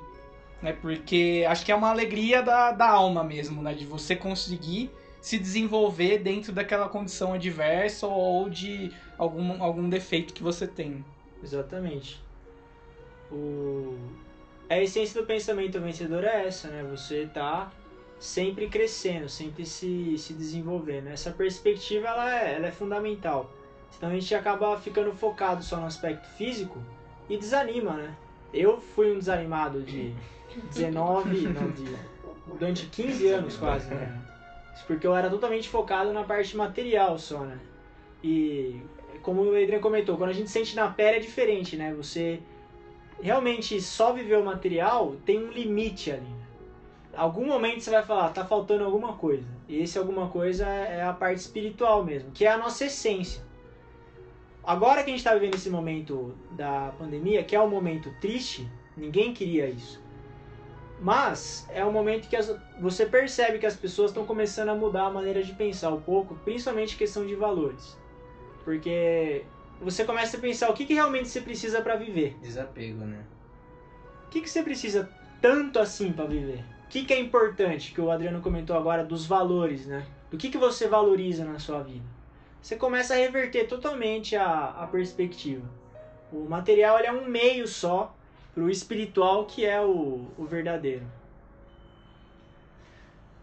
Né? 0.62 0.72
Porque 0.72 1.44
acho 1.48 1.64
que 1.64 1.70
é 1.70 1.74
uma 1.74 1.90
alegria 1.90 2.42
da, 2.42 2.72
da 2.72 2.88
alma 2.88 3.22
mesmo, 3.22 3.62
né? 3.62 3.74
De 3.74 3.84
você 3.84 4.16
conseguir 4.16 4.90
se 5.20 5.38
desenvolver 5.38 6.18
dentro 6.18 6.52
daquela 6.52 6.88
condição 6.88 7.34
adversa 7.34 8.06
ou 8.06 8.48
de 8.48 8.92
algum, 9.18 9.62
algum 9.62 9.88
defeito 9.88 10.34
que 10.34 10.42
você 10.42 10.66
tem. 10.66 11.04
Exatamente. 11.42 12.20
O... 13.30 13.96
A 14.68 14.80
essência 14.80 15.20
do 15.20 15.26
pensamento 15.26 15.80
vencedor 15.80 16.24
é 16.24 16.46
essa, 16.46 16.68
né? 16.68 16.84
Você 16.90 17.26
tá 17.32 17.70
sempre 18.18 18.68
crescendo, 18.68 19.28
sempre 19.28 19.64
se, 19.64 20.16
se 20.18 20.32
desenvolvendo. 20.32 21.08
Essa 21.08 21.30
perspectiva 21.30 22.08
ela 22.08 22.34
é, 22.34 22.54
ela 22.54 22.66
é 22.66 22.72
fundamental. 22.72 23.50
Senão 23.90 24.10
a 24.10 24.14
gente 24.14 24.34
acaba 24.34 24.76
ficando 24.78 25.12
focado 25.12 25.62
só 25.62 25.76
no 25.76 25.86
aspecto 25.86 26.28
físico 26.30 26.82
e 27.28 27.36
desanima, 27.36 27.92
né? 27.94 28.14
Eu 28.52 28.80
fui 28.80 29.12
um 29.12 29.18
desanimado 29.18 29.82
de 29.82 30.14
19, 30.72 31.48
não, 31.48 31.70
de, 31.70 31.96
durante 32.46 32.86
15 32.86 33.28
anos 33.28 33.56
quase, 33.56 33.88
né? 33.88 34.22
Porque 34.86 35.06
eu 35.06 35.14
era 35.14 35.30
totalmente 35.30 35.68
focado 35.68 36.12
na 36.12 36.24
parte 36.24 36.56
material 36.56 37.18
só, 37.18 37.40
né? 37.40 37.58
E 38.22 38.80
como 39.26 39.42
o 39.42 39.60
Adrian 39.60 39.80
comentou, 39.80 40.16
quando 40.16 40.30
a 40.30 40.32
gente 40.32 40.48
sente 40.48 40.76
na 40.76 40.88
pele 40.88 41.16
é 41.16 41.18
diferente, 41.18 41.76
né? 41.76 41.92
Você 41.94 42.38
realmente 43.20 43.80
só 43.80 44.12
viver 44.12 44.38
o 44.38 44.44
material 44.44 45.16
tem 45.26 45.44
um 45.44 45.50
limite 45.50 46.12
ali. 46.12 46.20
Né? 46.20 46.46
Algum 47.12 47.44
momento 47.44 47.80
você 47.80 47.90
vai 47.90 48.04
falar, 48.04 48.28
tá 48.28 48.44
faltando 48.44 48.84
alguma 48.84 49.14
coisa. 49.14 49.44
E 49.68 49.82
esse 49.82 49.98
alguma 49.98 50.28
coisa 50.28 50.64
é 50.64 51.02
a 51.02 51.12
parte 51.12 51.40
espiritual 51.40 52.04
mesmo, 52.04 52.30
que 52.30 52.44
é 52.44 52.52
a 52.52 52.56
nossa 52.56 52.84
essência. 52.84 53.42
Agora 54.62 55.02
que 55.02 55.10
a 55.10 55.12
gente 55.12 55.18
está 55.18 55.34
vivendo 55.34 55.56
esse 55.56 55.70
momento 55.70 56.32
da 56.52 56.94
pandemia, 56.96 57.42
que 57.42 57.56
é 57.56 57.60
um 57.60 57.68
momento 57.68 58.14
triste, 58.20 58.70
ninguém 58.96 59.34
queria 59.34 59.68
isso. 59.68 60.00
Mas 61.00 61.66
é 61.70 61.84
um 61.84 61.90
momento 61.90 62.28
que 62.28 62.36
as, 62.36 62.54
você 62.80 63.04
percebe 63.04 63.58
que 63.58 63.66
as 63.66 63.74
pessoas 63.74 64.12
estão 64.12 64.24
começando 64.24 64.68
a 64.68 64.74
mudar 64.76 65.06
a 65.06 65.10
maneira 65.10 65.42
de 65.42 65.52
pensar 65.52 65.90
um 65.90 66.00
pouco, 66.00 66.36
principalmente 66.44 66.96
questão 66.96 67.26
de 67.26 67.34
valores. 67.34 68.05
Porque 68.66 69.44
você 69.80 70.04
começa 70.04 70.36
a 70.36 70.40
pensar 70.40 70.68
o 70.68 70.74
que, 70.74 70.84
que 70.84 70.94
realmente 70.94 71.28
você 71.28 71.40
precisa 71.40 71.80
para 71.80 71.94
viver. 71.94 72.36
Desapego, 72.42 73.04
né? 73.04 73.22
O 74.26 74.28
que, 74.28 74.40
que 74.40 74.50
você 74.50 74.60
precisa 74.60 75.08
tanto 75.40 75.78
assim 75.78 76.12
para 76.12 76.24
viver? 76.24 76.64
O 76.84 76.88
que, 76.88 77.04
que 77.04 77.14
é 77.14 77.20
importante, 77.20 77.92
que 77.92 78.00
o 78.00 78.10
Adriano 78.10 78.40
comentou 78.40 78.76
agora, 78.76 79.04
dos 79.04 79.24
valores, 79.24 79.86
né? 79.86 80.04
Do 80.32 80.36
que, 80.36 80.50
que 80.50 80.58
você 80.58 80.88
valoriza 80.88 81.44
na 81.44 81.60
sua 81.60 81.80
vida? 81.80 82.04
Você 82.60 82.74
começa 82.74 83.14
a 83.14 83.16
reverter 83.16 83.68
totalmente 83.68 84.34
a, 84.34 84.70
a 84.70 84.88
perspectiva. 84.88 85.64
O 86.32 86.40
material 86.40 86.98
é 86.98 87.12
um 87.12 87.28
meio 87.28 87.68
só 87.68 88.16
para 88.52 88.64
o 88.64 88.68
espiritual 88.68 89.46
que 89.46 89.64
é 89.64 89.80
o, 89.80 90.26
o 90.36 90.44
verdadeiro. 90.44 91.06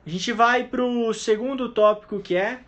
A 0.06 0.10
gente 0.10 0.34
vai 0.34 0.68
para 0.68 0.84
o 0.84 1.14
segundo 1.14 1.70
tópico 1.70 2.20
que 2.20 2.36
é 2.36 2.60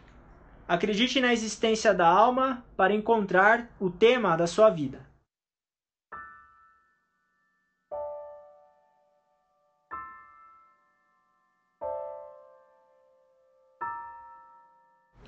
acredite 0.67 1.22
na 1.22 1.31
existência 1.31 1.93
da 1.93 2.07
alma 2.07 2.63
para 2.75 2.93
encontrar 2.93 3.69
o 3.79 3.89
tema 3.89 4.36
da 4.36 4.48
sua 4.48 4.69
vida. 4.69 5.05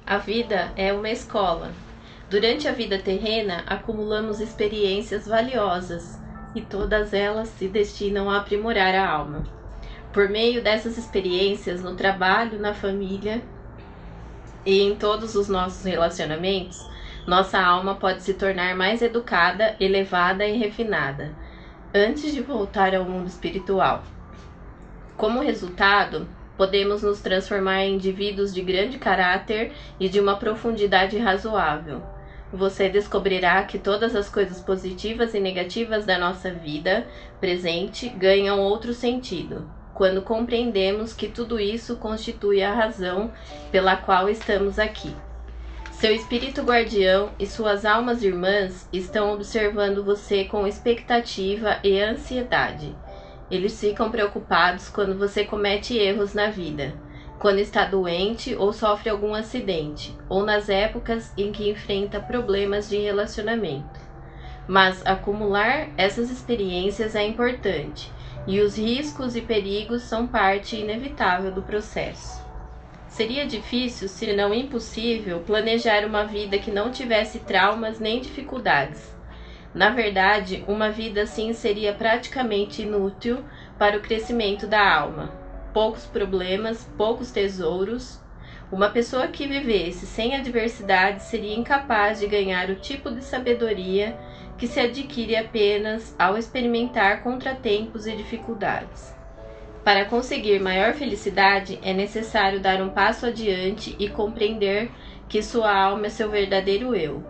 A 0.05 0.17
vida 0.17 0.71
é 0.77 0.93
uma 0.93 1.09
escola. 1.09 1.73
Durante 2.29 2.67
a 2.67 2.71
vida 2.71 2.97
terrena, 2.97 3.63
acumulamos 3.67 4.39
experiências 4.39 5.27
valiosas 5.27 6.17
e 6.55 6.61
todas 6.61 7.13
elas 7.13 7.49
se 7.49 7.67
destinam 7.67 8.29
a 8.29 8.37
aprimorar 8.37 8.95
a 8.95 9.07
alma. 9.07 9.43
Por 10.13 10.29
meio 10.29 10.63
dessas 10.63 10.97
experiências 10.97 11.83
no 11.83 11.95
trabalho, 11.95 12.57
na 12.57 12.73
família 12.73 13.43
e 14.67 14.81
em 14.81 14.97
todos 14.97 15.33
os 15.33 15.47
nossos 15.47 15.85
relacionamentos, 15.85 16.85
nossa 17.25 17.57
alma 17.57 17.95
pode 17.95 18.21
se 18.21 18.33
tornar 18.33 18.75
mais 18.75 19.01
educada, 19.01 19.77
elevada 19.79 20.45
e 20.45 20.57
refinada, 20.57 21.31
antes 21.95 22.33
de 22.33 22.41
voltar 22.41 22.93
ao 22.93 23.05
mundo 23.05 23.27
espiritual. 23.27 24.03
Como 25.15 25.39
resultado, 25.39 26.27
podemos 26.57 27.01
nos 27.01 27.21
transformar 27.21 27.85
em 27.85 27.95
indivíduos 27.95 28.53
de 28.53 28.61
grande 28.61 28.97
caráter 28.97 29.71
e 29.97 30.09
de 30.09 30.19
uma 30.19 30.35
profundidade 30.35 31.17
razoável. 31.17 32.03
Você 32.51 32.89
descobrirá 32.89 33.63
que 33.63 33.79
todas 33.79 34.17
as 34.17 34.27
coisas 34.29 34.59
positivas 34.59 35.33
e 35.33 35.39
negativas 35.39 36.05
da 36.05 36.19
nossa 36.19 36.51
vida 36.51 37.07
presente 37.39 38.09
ganham 38.09 38.59
outro 38.59 38.93
sentido, 38.93 39.65
quando 39.97 40.21
compreendemos 40.21 41.11
que 41.11 41.27
tudo 41.27 41.59
isso 41.59 41.95
constitui 41.97 42.61
a 42.61 42.71
razão 42.71 43.31
pela 43.71 43.97
qual 43.97 44.29
estamos 44.29 44.77
aqui. 44.77 45.13
Seu 45.91 46.13
espírito 46.13 46.61
guardião 46.61 47.31
e 47.39 47.47
suas 47.47 47.83
almas 47.83 48.21
irmãs 48.21 48.87
estão 48.93 49.33
observando 49.33 50.03
você 50.03 50.45
com 50.45 50.67
expectativa 50.67 51.79
e 51.83 51.99
ansiedade. 51.99 52.95
Eles 53.49 53.79
ficam 53.79 54.11
preocupados 54.11 54.87
quando 54.87 55.17
você 55.17 55.43
comete 55.43 55.97
erros 55.97 56.35
na 56.35 56.51
vida 56.51 56.93
quando 57.39 57.59
está 57.59 57.85
doente 57.85 58.55
ou 58.55 58.73
sofre 58.73 59.09
algum 59.09 59.33
acidente, 59.33 60.15
ou 60.27 60.43
nas 60.43 60.69
épocas 60.69 61.31
em 61.37 61.51
que 61.51 61.69
enfrenta 61.69 62.19
problemas 62.19 62.89
de 62.89 62.97
relacionamento. 62.97 63.99
Mas 64.67 65.05
acumular 65.05 65.89
essas 65.97 66.29
experiências 66.29 67.15
é 67.15 67.25
importante, 67.25 68.11
e 68.47 68.61
os 68.61 68.77
riscos 68.77 69.35
e 69.35 69.41
perigos 69.41 70.03
são 70.03 70.25
parte 70.25 70.77
inevitável 70.77 71.51
do 71.51 71.61
processo. 71.61 72.41
Seria 73.09 73.45
difícil, 73.45 74.07
se 74.07 74.33
não 74.33 74.53
impossível, 74.53 75.41
planejar 75.41 76.05
uma 76.05 76.23
vida 76.23 76.57
que 76.57 76.71
não 76.71 76.89
tivesse 76.89 77.39
traumas 77.39 77.99
nem 77.99 78.21
dificuldades. 78.21 79.13
Na 79.73 79.89
verdade, 79.89 80.63
uma 80.67 80.89
vida 80.89 81.23
assim 81.23 81.51
seria 81.51 81.93
praticamente 81.93 82.83
inútil 82.83 83.43
para 83.77 83.97
o 83.97 84.01
crescimento 84.01 84.65
da 84.65 84.95
alma, 84.95 85.31
poucos 85.73 86.05
problemas, 86.05 86.89
poucos 86.97 87.31
tesouros. 87.31 88.21
Uma 88.71 88.89
pessoa 88.89 89.27
que 89.27 89.47
vivesse 89.47 90.05
sem 90.05 90.35
adversidade 90.35 91.23
seria 91.23 91.55
incapaz 91.55 92.19
de 92.19 92.27
ganhar 92.27 92.69
o 92.69 92.75
tipo 92.75 93.11
de 93.11 93.23
sabedoria 93.23 94.17
que 94.57 94.67
se 94.67 94.79
adquire 94.79 95.35
apenas 95.35 96.15
ao 96.17 96.37
experimentar 96.37 97.21
contratempos 97.21 98.07
e 98.07 98.15
dificuldades. 98.15 99.15
Para 99.83 100.05
conseguir 100.05 100.59
maior 100.59 100.93
felicidade, 100.93 101.79
é 101.81 101.93
necessário 101.93 102.59
dar 102.59 102.81
um 102.81 102.89
passo 102.89 103.25
adiante 103.25 103.95
e 103.97 104.09
compreender 104.09 104.91
que 105.29 105.41
sua 105.41 105.73
alma 105.73 106.07
é 106.07 106.09
seu 106.09 106.29
verdadeiro 106.29 106.93
eu. 106.93 107.23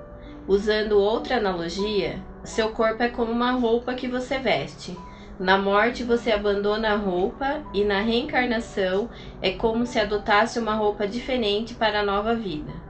Usando 0.48 0.93
outra 0.93 1.38
analogia, 1.38 2.19
seu 2.43 2.69
corpo 2.69 3.03
é 3.03 3.10
como 3.10 3.31
uma 3.31 3.51
roupa 3.51 3.93
que 3.93 4.07
você 4.07 4.39
veste. 4.39 4.98
Na 5.39 5.57
morte 5.57 6.03
você 6.03 6.31
abandona 6.31 6.93
a 6.93 6.96
roupa 6.96 7.62
e 7.74 7.84
na 7.84 8.01
reencarnação 8.01 9.10
é 9.39 9.51
como 9.51 9.86
se 9.86 10.00
adotasse 10.00 10.57
uma 10.57 10.74
roupa 10.74 11.07
diferente 11.07 11.75
para 11.75 12.00
a 12.00 12.03
nova 12.03 12.34
vida. 12.34 12.87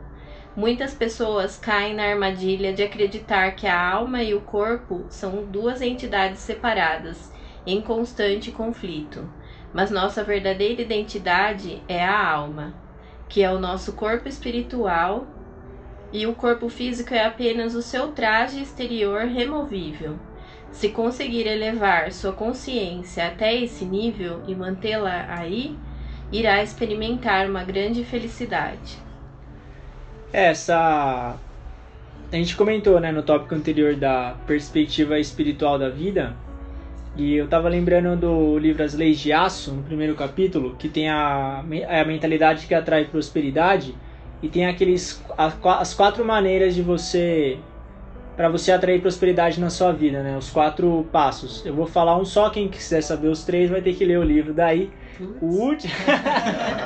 Muitas 0.58 0.92
pessoas 0.92 1.56
caem 1.56 1.94
na 1.94 2.06
armadilha 2.06 2.74
de 2.74 2.82
acreditar 2.82 3.52
que 3.52 3.68
a 3.68 3.80
alma 3.80 4.24
e 4.24 4.34
o 4.34 4.42
corpo 4.42 5.06
são 5.08 5.46
duas 5.46 5.84
entidades 5.84 6.40
separadas, 6.40 7.32
em 7.64 7.80
constante 7.80 8.52
conflito. 8.52 9.30
Mas 9.72 9.92
nossa 9.92 10.24
verdadeira 10.24 10.82
identidade 10.82 11.84
é 11.88 12.04
a 12.04 12.28
alma, 12.32 12.74
que 13.30 13.44
é 13.44 13.52
o 13.52 13.60
nosso 13.60 13.94
corpo 13.94 14.28
espiritual, 14.28 15.28
e 16.12 16.26
o 16.26 16.34
corpo 16.34 16.70
físico 16.70 17.14
é 17.14 17.24
apenas 17.24 17.76
o 17.76 17.82
seu 17.84 18.12
traje 18.14 18.60
exterior 18.60 19.26
removível. 19.26 20.18
Se 20.72 20.90
conseguir 20.90 21.46
elevar 21.46 22.12
sua 22.12 22.34
consciência 22.34 23.28
até 23.28 23.56
esse 23.56 23.86
nível 23.86 24.42
e 24.48 24.56
mantê-la 24.56 25.28
aí, 25.30 25.78
irá 26.32 26.64
experimentar 26.64 27.48
uma 27.48 27.64
grande 27.64 28.04
felicidade. 28.04 29.06
Essa. 30.32 31.36
A 32.32 32.36
gente 32.36 32.56
comentou 32.56 33.00
né, 33.00 33.12
no 33.12 33.24
tópico 33.24 33.56
anterior 33.56 33.96
da 33.96 34.36
perspectiva 34.46 35.18
espiritual 35.18 35.80
da 35.80 35.90
vida. 35.90 36.36
E 37.16 37.36
eu 37.36 37.48
tava 37.48 37.68
lembrando 37.68 38.16
do 38.16 38.60
livro 38.60 38.84
As 38.84 38.94
Leis 38.94 39.20
de 39.20 39.34
Aço, 39.34 39.72
no 39.72 39.82
primeiro 39.82 40.14
capítulo, 40.14 40.76
que 40.78 40.88
tem 40.88 41.10
a, 41.10 41.64
a 41.90 42.06
mentalidade 42.06 42.68
que 42.68 42.76
atrai 42.76 43.06
prosperidade. 43.06 43.96
E 44.42 44.48
tem 44.48 44.68
aqueles 44.68 45.24
as 45.36 45.94
quatro 45.96 46.24
maneiras 46.24 46.76
de 46.76 46.82
você 46.84 47.58
para 48.36 48.50
você 48.50 48.72
atrair 48.72 49.02
prosperidade 49.02 49.60
na 49.60 49.72
sua 49.72 49.92
vida, 49.92 50.22
né? 50.22 50.38
Os 50.38 50.52
quatro 50.52 51.08
passos. 51.12 51.66
Eu 51.66 51.74
vou 51.74 51.88
falar 51.88 52.16
um 52.18 52.24
só, 52.24 52.52
quem 52.52 52.68
quiser 52.68 53.02
saber 53.02 53.30
os 53.30 53.44
três 53.44 53.68
vai 53.68 53.82
ter 53.82 53.96
que 53.96 54.06
ler 54.06 54.20
o 54.20 54.24
livro 54.24 54.54
daí. 54.54 54.92
O, 55.42 55.48
último, 55.66 55.94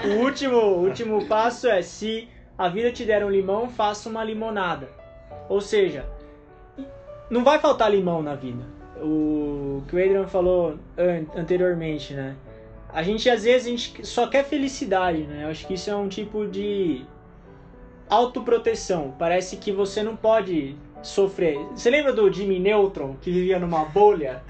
o 0.06 0.24
último, 0.24 0.58
último 0.58 1.26
passo 1.26 1.68
é 1.68 1.82
se 1.82 2.30
a 2.62 2.70
vida 2.70 2.92
te 2.92 3.04
der 3.04 3.26
um 3.26 3.30
limão, 3.30 3.68
faça 3.68 4.08
uma 4.08 4.24
limonada. 4.24 4.88
Ou 5.50 5.60
seja, 5.60 6.06
não 7.28 7.44
vai 7.44 7.58
faltar 7.58 7.90
limão 7.90 8.22
na 8.22 8.36
vida. 8.36 8.64
O 9.02 9.82
que 9.88 9.96
o 9.96 10.00
Adrian 10.00 10.28
falou 10.28 10.78
anteriormente, 11.36 12.14
né? 12.14 12.36
A 12.94 13.02
gente 13.02 13.28
às 13.28 13.46
vezes 13.46 13.66
a 13.66 13.70
gente 13.72 14.06
só 14.06 14.28
quer 14.28 14.44
felicidade, 14.44 15.24
né? 15.24 15.46
Eu 15.46 15.50
acho 15.50 15.66
que 15.66 15.74
isso 15.74 15.90
é 15.90 15.96
um 15.96 16.08
tipo 16.08 16.46
de 16.46 17.04
autoproteção. 18.08 19.16
Parece 19.18 19.58
que 19.58 19.72
você 19.72 20.04
não 20.04 20.16
pode 20.16 20.76
sofrer. 21.02 21.58
Você 21.76 21.90
lembra 21.90 22.14
do 22.14 22.32
Jimmy 22.32 22.60
Neutron 22.60 23.16
que 23.20 23.32
vivia 23.32 23.58
numa 23.58 23.86
bolha? 23.86 24.44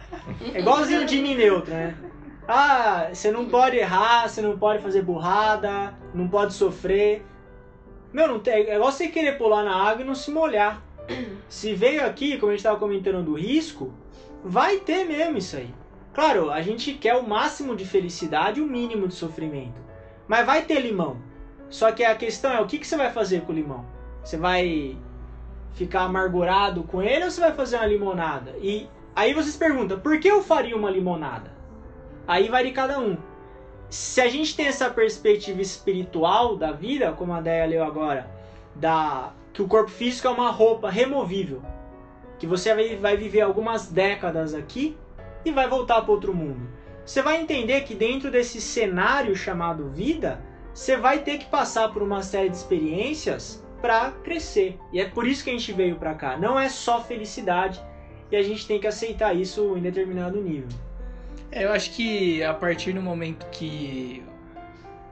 É 0.53 0.59
igualzinho 0.59 1.05
o 1.05 1.07
Jimmy 1.07 1.33
Neutron, 1.33 1.75
né? 1.75 1.95
Ah, 2.45 3.07
você 3.13 3.31
não 3.31 3.45
pode 3.45 3.77
errar, 3.77 4.27
você 4.27 4.41
não 4.41 4.57
pode 4.57 4.83
fazer 4.83 5.01
burrada, 5.01 5.93
não 6.13 6.27
pode 6.27 6.53
sofrer. 6.53 7.23
Meu, 8.13 8.27
não 8.27 8.39
tem, 8.39 8.53
é 8.53 8.75
igual 8.75 8.91
você 8.91 9.07
querer 9.07 9.37
pular 9.37 9.63
na 9.63 9.75
água 9.75 10.03
e 10.03 10.05
não 10.05 10.15
se 10.15 10.31
molhar. 10.31 10.81
Se 11.47 11.73
veio 11.73 12.05
aqui, 12.05 12.37
como 12.37 12.51
a 12.51 12.53
gente 12.53 12.59
estava 12.59 12.79
comentando 12.79 13.23
do 13.23 13.33
risco, 13.33 13.93
vai 14.43 14.77
ter 14.77 15.05
mesmo 15.05 15.37
isso 15.37 15.57
aí. 15.57 15.73
Claro, 16.13 16.51
a 16.51 16.61
gente 16.61 16.93
quer 16.93 17.15
o 17.15 17.27
máximo 17.27 17.75
de 17.75 17.85
felicidade 17.85 18.59
e 18.59 18.63
o 18.63 18.67
mínimo 18.67 19.07
de 19.07 19.13
sofrimento. 19.13 19.81
Mas 20.27 20.45
vai 20.45 20.61
ter 20.61 20.79
limão. 20.79 21.17
Só 21.69 21.91
que 21.91 22.03
a 22.03 22.15
questão 22.15 22.51
é 22.51 22.59
o 22.59 22.65
que, 22.65 22.77
que 22.77 22.87
você 22.87 22.97
vai 22.97 23.11
fazer 23.11 23.41
com 23.41 23.51
o 23.51 23.55
limão? 23.55 23.85
Você 24.23 24.37
vai 24.37 24.97
ficar 25.73 26.01
amargurado 26.01 26.83
com 26.83 27.01
ele 27.01 27.23
ou 27.23 27.31
você 27.31 27.39
vai 27.39 27.53
fazer 27.53 27.77
uma 27.77 27.85
limonada? 27.85 28.55
E 28.61 28.89
aí 29.15 29.33
vocês 29.33 29.55
perguntam, 29.55 29.99
por 29.99 30.19
que 30.19 30.27
eu 30.27 30.43
faria 30.43 30.75
uma 30.75 30.91
limonada? 30.91 31.51
Aí 32.27 32.49
vai 32.49 32.65
de 32.65 32.71
cada 32.71 32.99
um 32.99 33.17
se 33.91 34.21
a 34.21 34.29
gente 34.29 34.55
tem 34.55 34.67
essa 34.67 34.89
perspectiva 34.89 35.61
espiritual 35.61 36.55
da 36.55 36.71
vida, 36.71 37.11
como 37.11 37.33
a 37.33 37.41
Deia 37.41 37.65
leu 37.65 37.83
agora, 37.83 38.25
da 38.73 39.33
que 39.51 39.61
o 39.61 39.67
corpo 39.67 39.91
físico 39.91 40.29
é 40.29 40.31
uma 40.31 40.49
roupa 40.49 40.89
removível, 40.89 41.61
que 42.39 42.47
você 42.47 42.73
vai, 42.95 43.17
viver 43.17 43.41
algumas 43.41 43.87
décadas 43.87 44.53
aqui 44.53 44.95
e 45.43 45.51
vai 45.51 45.67
voltar 45.67 46.01
para 46.01 46.11
outro 46.11 46.33
mundo. 46.33 46.69
Você 47.05 47.21
vai 47.21 47.41
entender 47.41 47.81
que 47.81 47.93
dentro 47.93 48.31
desse 48.31 48.61
cenário 48.61 49.35
chamado 49.35 49.89
vida, 49.89 50.41
você 50.73 50.95
vai 50.95 51.19
ter 51.19 51.37
que 51.37 51.47
passar 51.47 51.89
por 51.89 52.01
uma 52.01 52.23
série 52.23 52.47
de 52.47 52.55
experiências 52.55 53.61
para 53.81 54.11
crescer. 54.23 54.79
E 54.93 55.01
é 55.01 55.09
por 55.09 55.27
isso 55.27 55.43
que 55.43 55.49
a 55.49 55.53
gente 55.53 55.73
veio 55.73 55.97
para 55.97 56.15
cá. 56.15 56.37
Não 56.37 56.57
é 56.57 56.69
só 56.69 57.03
felicidade 57.03 57.83
e 58.31 58.37
a 58.37 58.41
gente 58.41 58.65
tem 58.65 58.79
que 58.79 58.87
aceitar 58.87 59.35
isso 59.35 59.75
em 59.75 59.81
determinado 59.81 60.39
nível. 60.39 60.69
Eu 61.51 61.71
acho 61.71 61.91
que 61.91 62.41
a 62.43 62.53
partir 62.53 62.93
do 62.93 63.01
momento 63.01 63.45
que 63.51 64.23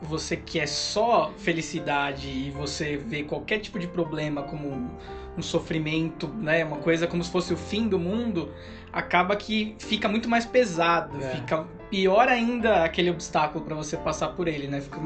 você 0.01 0.37
quer 0.37 0.67
só 0.67 1.33
felicidade 1.37 2.29
e 2.29 2.51
você 2.51 2.95
vê 2.95 3.23
qualquer 3.23 3.59
tipo 3.59 3.77
de 3.77 3.87
problema 3.87 4.43
como 4.43 4.69
um, 4.69 4.89
um 5.37 5.41
sofrimento, 5.41 6.27
né, 6.27 6.63
uma 6.63 6.77
coisa 6.77 7.05
como 7.05 7.21
se 7.23 7.29
fosse 7.29 7.53
o 7.53 7.57
fim 7.57 7.87
do 7.87 7.99
mundo, 7.99 8.53
acaba 8.93 9.35
que 9.35 9.75
fica 9.79 10.07
muito 10.07 10.29
mais 10.29 10.45
pesado, 10.45 11.17
é. 11.21 11.29
fica 11.35 11.67
pior 11.89 12.29
ainda 12.29 12.83
aquele 12.83 13.09
obstáculo 13.09 13.65
para 13.65 13.75
você 13.75 13.97
passar 13.97 14.29
por 14.29 14.47
ele, 14.47 14.67
né? 14.67 14.79
Fica 14.79 15.01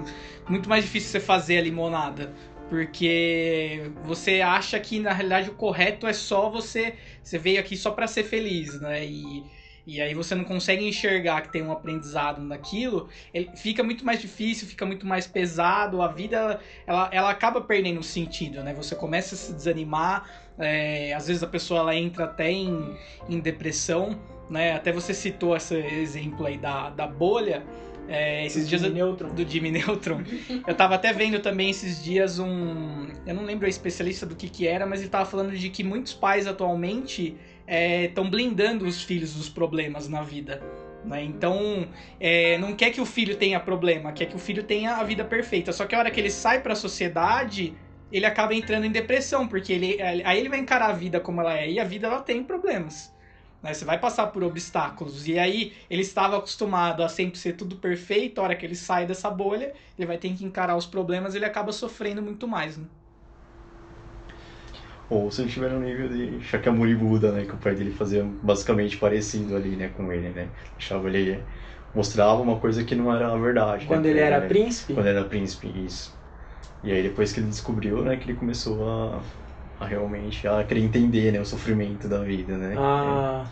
muito 0.48 0.70
mais 0.70 0.84
difícil 0.84 1.10
você 1.10 1.20
fazer 1.20 1.58
a 1.58 1.62
limonada, 1.62 2.32
porque 2.70 3.92
você 4.04 4.42
acha 4.42 4.80
que 4.80 5.00
na 5.00 5.12
realidade 5.12 5.50
o 5.50 5.54
correto 5.54 6.06
é 6.06 6.14
só 6.14 6.50
você, 6.50 6.96
você 7.24 7.38
veio 7.38 7.60
aqui 7.60 7.76
só 7.76 7.92
para 7.92 8.06
ser 8.06 8.24
feliz, 8.24 8.80
né? 8.80 9.06
E 9.06 9.44
e 9.86 10.02
aí 10.02 10.14
você 10.14 10.34
não 10.34 10.46
consegue 10.46 10.88
enxergar 10.88 11.42
que 11.42 11.52
tem 11.52 11.62
um 11.62 11.72
aprendizado 11.72 12.42
naquilo, 12.42 13.10
ele 13.34 13.50
fica 13.56 13.84
muito 13.84 14.06
mais 14.06 14.22
difícil, 14.22 14.68
fica 14.68 14.86
muito 14.86 15.06
mais 15.06 15.28
pesado, 15.28 16.02
a 16.02 16.08
vida 16.08 16.60
ela, 16.88 17.10
ela 17.12 17.30
acaba 17.30 17.60
perdendo 17.60 18.00
o 18.00 18.04
sentido, 18.04 18.64
né? 18.64 18.74
Você 18.74 18.96
começa 18.96 19.36
a 19.36 19.38
se 19.38 19.54
desanimar, 19.54 20.30
é, 20.58 21.14
às 21.14 21.28
vezes 21.28 21.44
a 21.44 21.48
pessoa 21.48 21.82
ela 21.82 21.96
entra 21.96 22.26
até 22.26 22.50
em, 22.50 22.96
em 23.28 23.40
depressão, 23.40 24.18
né? 24.50 24.74
Até 24.74 24.92
você 24.92 25.14
citou 25.14 25.56
esse 25.56 25.76
exemplo 25.76 26.46
aí 26.46 26.58
da, 26.58 26.90
da 26.90 27.06
bolha. 27.06 27.64
É, 28.06 28.46
esses 28.46 28.66
do 28.66 28.70
dias 28.70 28.82
Jimmy 28.82 29.00
do 29.00 29.50
Jimmy 29.50 29.72
Neutron. 29.72 30.24
eu 30.68 30.76
tava 30.76 30.96
até 30.96 31.14
vendo 31.14 31.40
também 31.40 31.70
esses 31.70 32.04
dias 32.04 32.38
um, 32.38 33.08
eu 33.26 33.34
não 33.34 33.46
lembro 33.46 33.66
a 33.66 33.70
especialista 33.70 34.26
do 34.26 34.36
que 34.36 34.50
que 34.50 34.68
era, 34.68 34.86
mas 34.86 35.00
ele 35.00 35.10
tava 35.10 35.26
falando 35.26 35.56
de 35.56 35.70
que 35.70 35.86
muitos 35.86 36.14
pais 36.14 36.46
atualmente 36.46 37.38
estão 37.68 38.26
é, 38.26 38.30
blindando 38.30 38.86
os 38.86 39.02
filhos 39.02 39.34
dos 39.34 39.50
problemas 39.50 40.08
na 40.08 40.22
vida. 40.22 40.62
Né? 41.06 41.24
Então, 41.24 41.88
é, 42.20 42.58
não 42.58 42.76
quer 42.76 42.92
que 42.92 43.02
o 43.02 43.06
filho 43.06 43.36
tenha 43.36 43.60
problema, 43.60 44.12
quer 44.12 44.26
que 44.26 44.36
o 44.36 44.40
filho 44.40 44.64
tenha 44.64 44.96
a 44.96 45.04
vida 45.04 45.24
perfeita. 45.24 45.72
Só 45.72 45.86
que 45.86 45.96
a 45.96 46.00
hora 46.00 46.12
que 46.12 46.20
ele 46.20 46.32
sai 46.32 46.62
para 46.62 46.74
a 46.74 46.76
sociedade, 46.76 47.74
ele 48.12 48.26
acaba 48.26 48.54
entrando 48.54 48.86
em 48.86 48.92
depressão, 48.92 49.48
porque 49.48 49.74
ele, 49.74 50.02
aí 50.02 50.40
ele 50.40 50.50
vai 50.50 50.60
encarar 50.60 50.90
a 50.90 50.94
vida 50.94 51.20
como 51.20 51.42
ela 51.42 51.58
é, 51.58 51.70
e 51.70 51.80
a 51.80 51.84
vida 51.84 52.08
ela 52.08 52.22
tem 52.22 52.44
problemas. 52.44 53.14
Né? 53.62 53.74
Você 53.74 53.86
vai 53.86 53.98
passar 53.98 54.28
por 54.28 54.44
obstáculos. 54.44 55.28
E 55.28 55.40
aí 55.40 55.74
ele 55.90 56.02
estava 56.02 56.38
acostumado 56.38 57.02
a 57.04 57.10
sempre 57.10 57.40
ser 57.40 57.54
tudo 57.54 57.78
perfeito, 57.78 58.40
a 58.40 58.44
hora 58.44 58.56
que 58.56 58.66
ele 58.66 58.76
sai 58.76 59.06
dessa 59.06 59.30
bolha, 59.30 59.74
ele 59.98 60.06
vai 60.06 60.18
ter 60.18 60.34
que 60.34 60.46
encarar 60.46 60.76
os 60.76 60.86
problemas, 60.86 61.34
ele 61.34 61.46
acaba 61.46 61.72
sofrendo 61.72 62.22
muito 62.22 62.48
mais. 62.48 62.78
Né? 62.78 62.86
Ou 65.14 65.32
se 65.32 65.42
ele 65.42 65.48
estiver 65.48 65.70
no 65.70 65.80
nível 65.80 66.10
de 66.10 66.42
Shakyamuni 66.44 66.96
Buda, 66.96 67.32
né? 67.32 67.46
Que 67.46 67.54
o 67.54 67.58
pai 67.58 67.76
dele 67.76 67.92
fazia 67.92 68.26
basicamente 68.42 68.98
parecido 68.98 69.56
ali, 69.56 69.76
né? 69.76 69.92
Com 69.96 70.12
ele, 70.12 70.30
né? 70.30 70.48
Deixava 70.78 71.08
ele... 71.08 71.40
Mostrava 71.94 72.42
uma 72.42 72.58
coisa 72.58 72.84
que 72.84 72.96
não 72.96 73.16
era 73.16 73.32
a 73.32 73.38
verdade. 73.38 73.86
Quando 73.86 74.06
né, 74.06 74.10
ele 74.10 74.20
era 74.20 74.40
né? 74.40 74.48
príncipe? 74.48 74.94
Quando 74.96 75.06
ele 75.06 75.18
era 75.18 75.28
príncipe, 75.28 75.72
isso. 75.86 76.18
E 76.84 76.92
aí 76.92 77.04
depois 77.04 77.32
que 77.32 77.40
ele 77.40 77.48
descobriu, 77.48 78.02
né? 78.02 78.18
Que 78.18 78.32
ele 78.32 78.38
começou 78.38 78.90
a, 78.90 79.22
a 79.80 79.86
realmente 79.86 80.48
a 80.48 80.64
querer 80.64 80.82
entender, 80.82 81.32
né? 81.32 81.40
O 81.40 81.46
sofrimento 81.46 82.08
da 82.08 82.20
vida, 82.20 82.58
né? 82.58 82.74
Ah... 82.78 83.46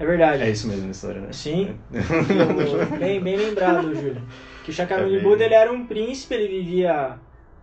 É 0.00 0.06
verdade. 0.06 0.42
É 0.42 0.50
isso 0.50 0.68
mesmo 0.68 0.86
a 0.86 0.90
história, 0.90 1.20
né? 1.20 1.28
Sim. 1.32 1.76
É. 1.92 2.98
bem, 2.98 3.20
bem 3.20 3.36
lembrado, 3.36 3.94
Júlio. 3.94 4.22
Que 4.64 4.70
o 4.70 4.74
Shakyamuni 4.74 5.16
é 5.16 5.20
Buda 5.20 5.44
ele 5.44 5.54
era 5.54 5.72
um 5.72 5.86
príncipe, 5.86 6.34
ele 6.34 6.62
vivia 6.62 7.18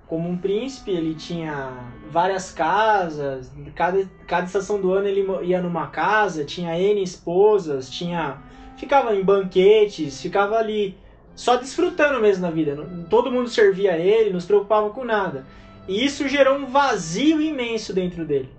como 0.08 0.30
um 0.30 0.38
príncipe, 0.38 0.91
ele 0.91 1.15
tinha 1.15 1.72
várias 2.12 2.52
casas, 2.52 3.52
cada, 3.74 4.08
cada 4.28 4.46
estação 4.46 4.80
do 4.80 4.94
ano 4.94 5.08
ele 5.08 5.26
ia 5.44 5.62
numa 5.62 5.88
casa, 5.88 6.46
tinha 6.46 6.80
N 6.80 7.02
esposas, 7.02 7.89
tinha 7.89 8.38
ficava 8.78 9.15
em 9.15 9.24
banquetes, 9.24 10.22
ficava 10.22 10.58
ali 10.58 10.98
só 11.36 11.58
desfrutando 11.58 12.20
mesmo 12.20 12.44
da 12.44 12.52
vida. 12.52 12.78
Todo 13.10 13.32
mundo 13.32 13.50
servia 13.50 13.98
ele, 13.98 14.32
não 14.32 14.39
se 14.39 14.48
preocupava 14.48 14.89
com 14.89 15.04
nada. 15.04 15.46
E 15.88 16.06
isso 16.06 16.28
gerou 16.28 16.56
um 16.56 16.65
vazio 16.65 17.41
imenso 17.41 17.94
dentro 17.94 18.26
dele. 18.26 18.50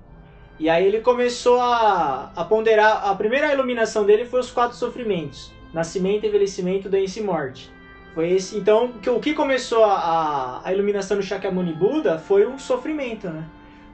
E 0.59 0.70
aí 0.70 0.87
ele 0.87 1.00
começou 1.00 1.61
a, 1.61 2.32
a 2.35 2.44
ponderar. 2.44 3.09
A 3.09 3.14
primeira 3.14 3.52
iluminação 3.52 4.04
dele 4.04 4.24
foi 4.24 4.40
os 4.40 4.50
quatro 4.50 4.76
sofrimentos: 4.76 5.52
nascimento, 5.72 6.26
envelhecimento, 6.26 6.88
doença 6.88 7.18
e 7.18 7.22
morte. 7.22 7.70
Esse, 8.18 8.57
então, 8.57 8.94
o 9.09 9.20
que 9.20 9.35
começou 9.35 9.85
a, 9.85 10.62
a 10.64 10.72
iluminação 10.72 11.16
do 11.16 11.22
Shakyamuni 11.22 11.72
Buda 11.72 12.18
foi 12.18 12.46
o 12.46 12.59
sofrimento, 12.59 13.29
né? 13.29 13.44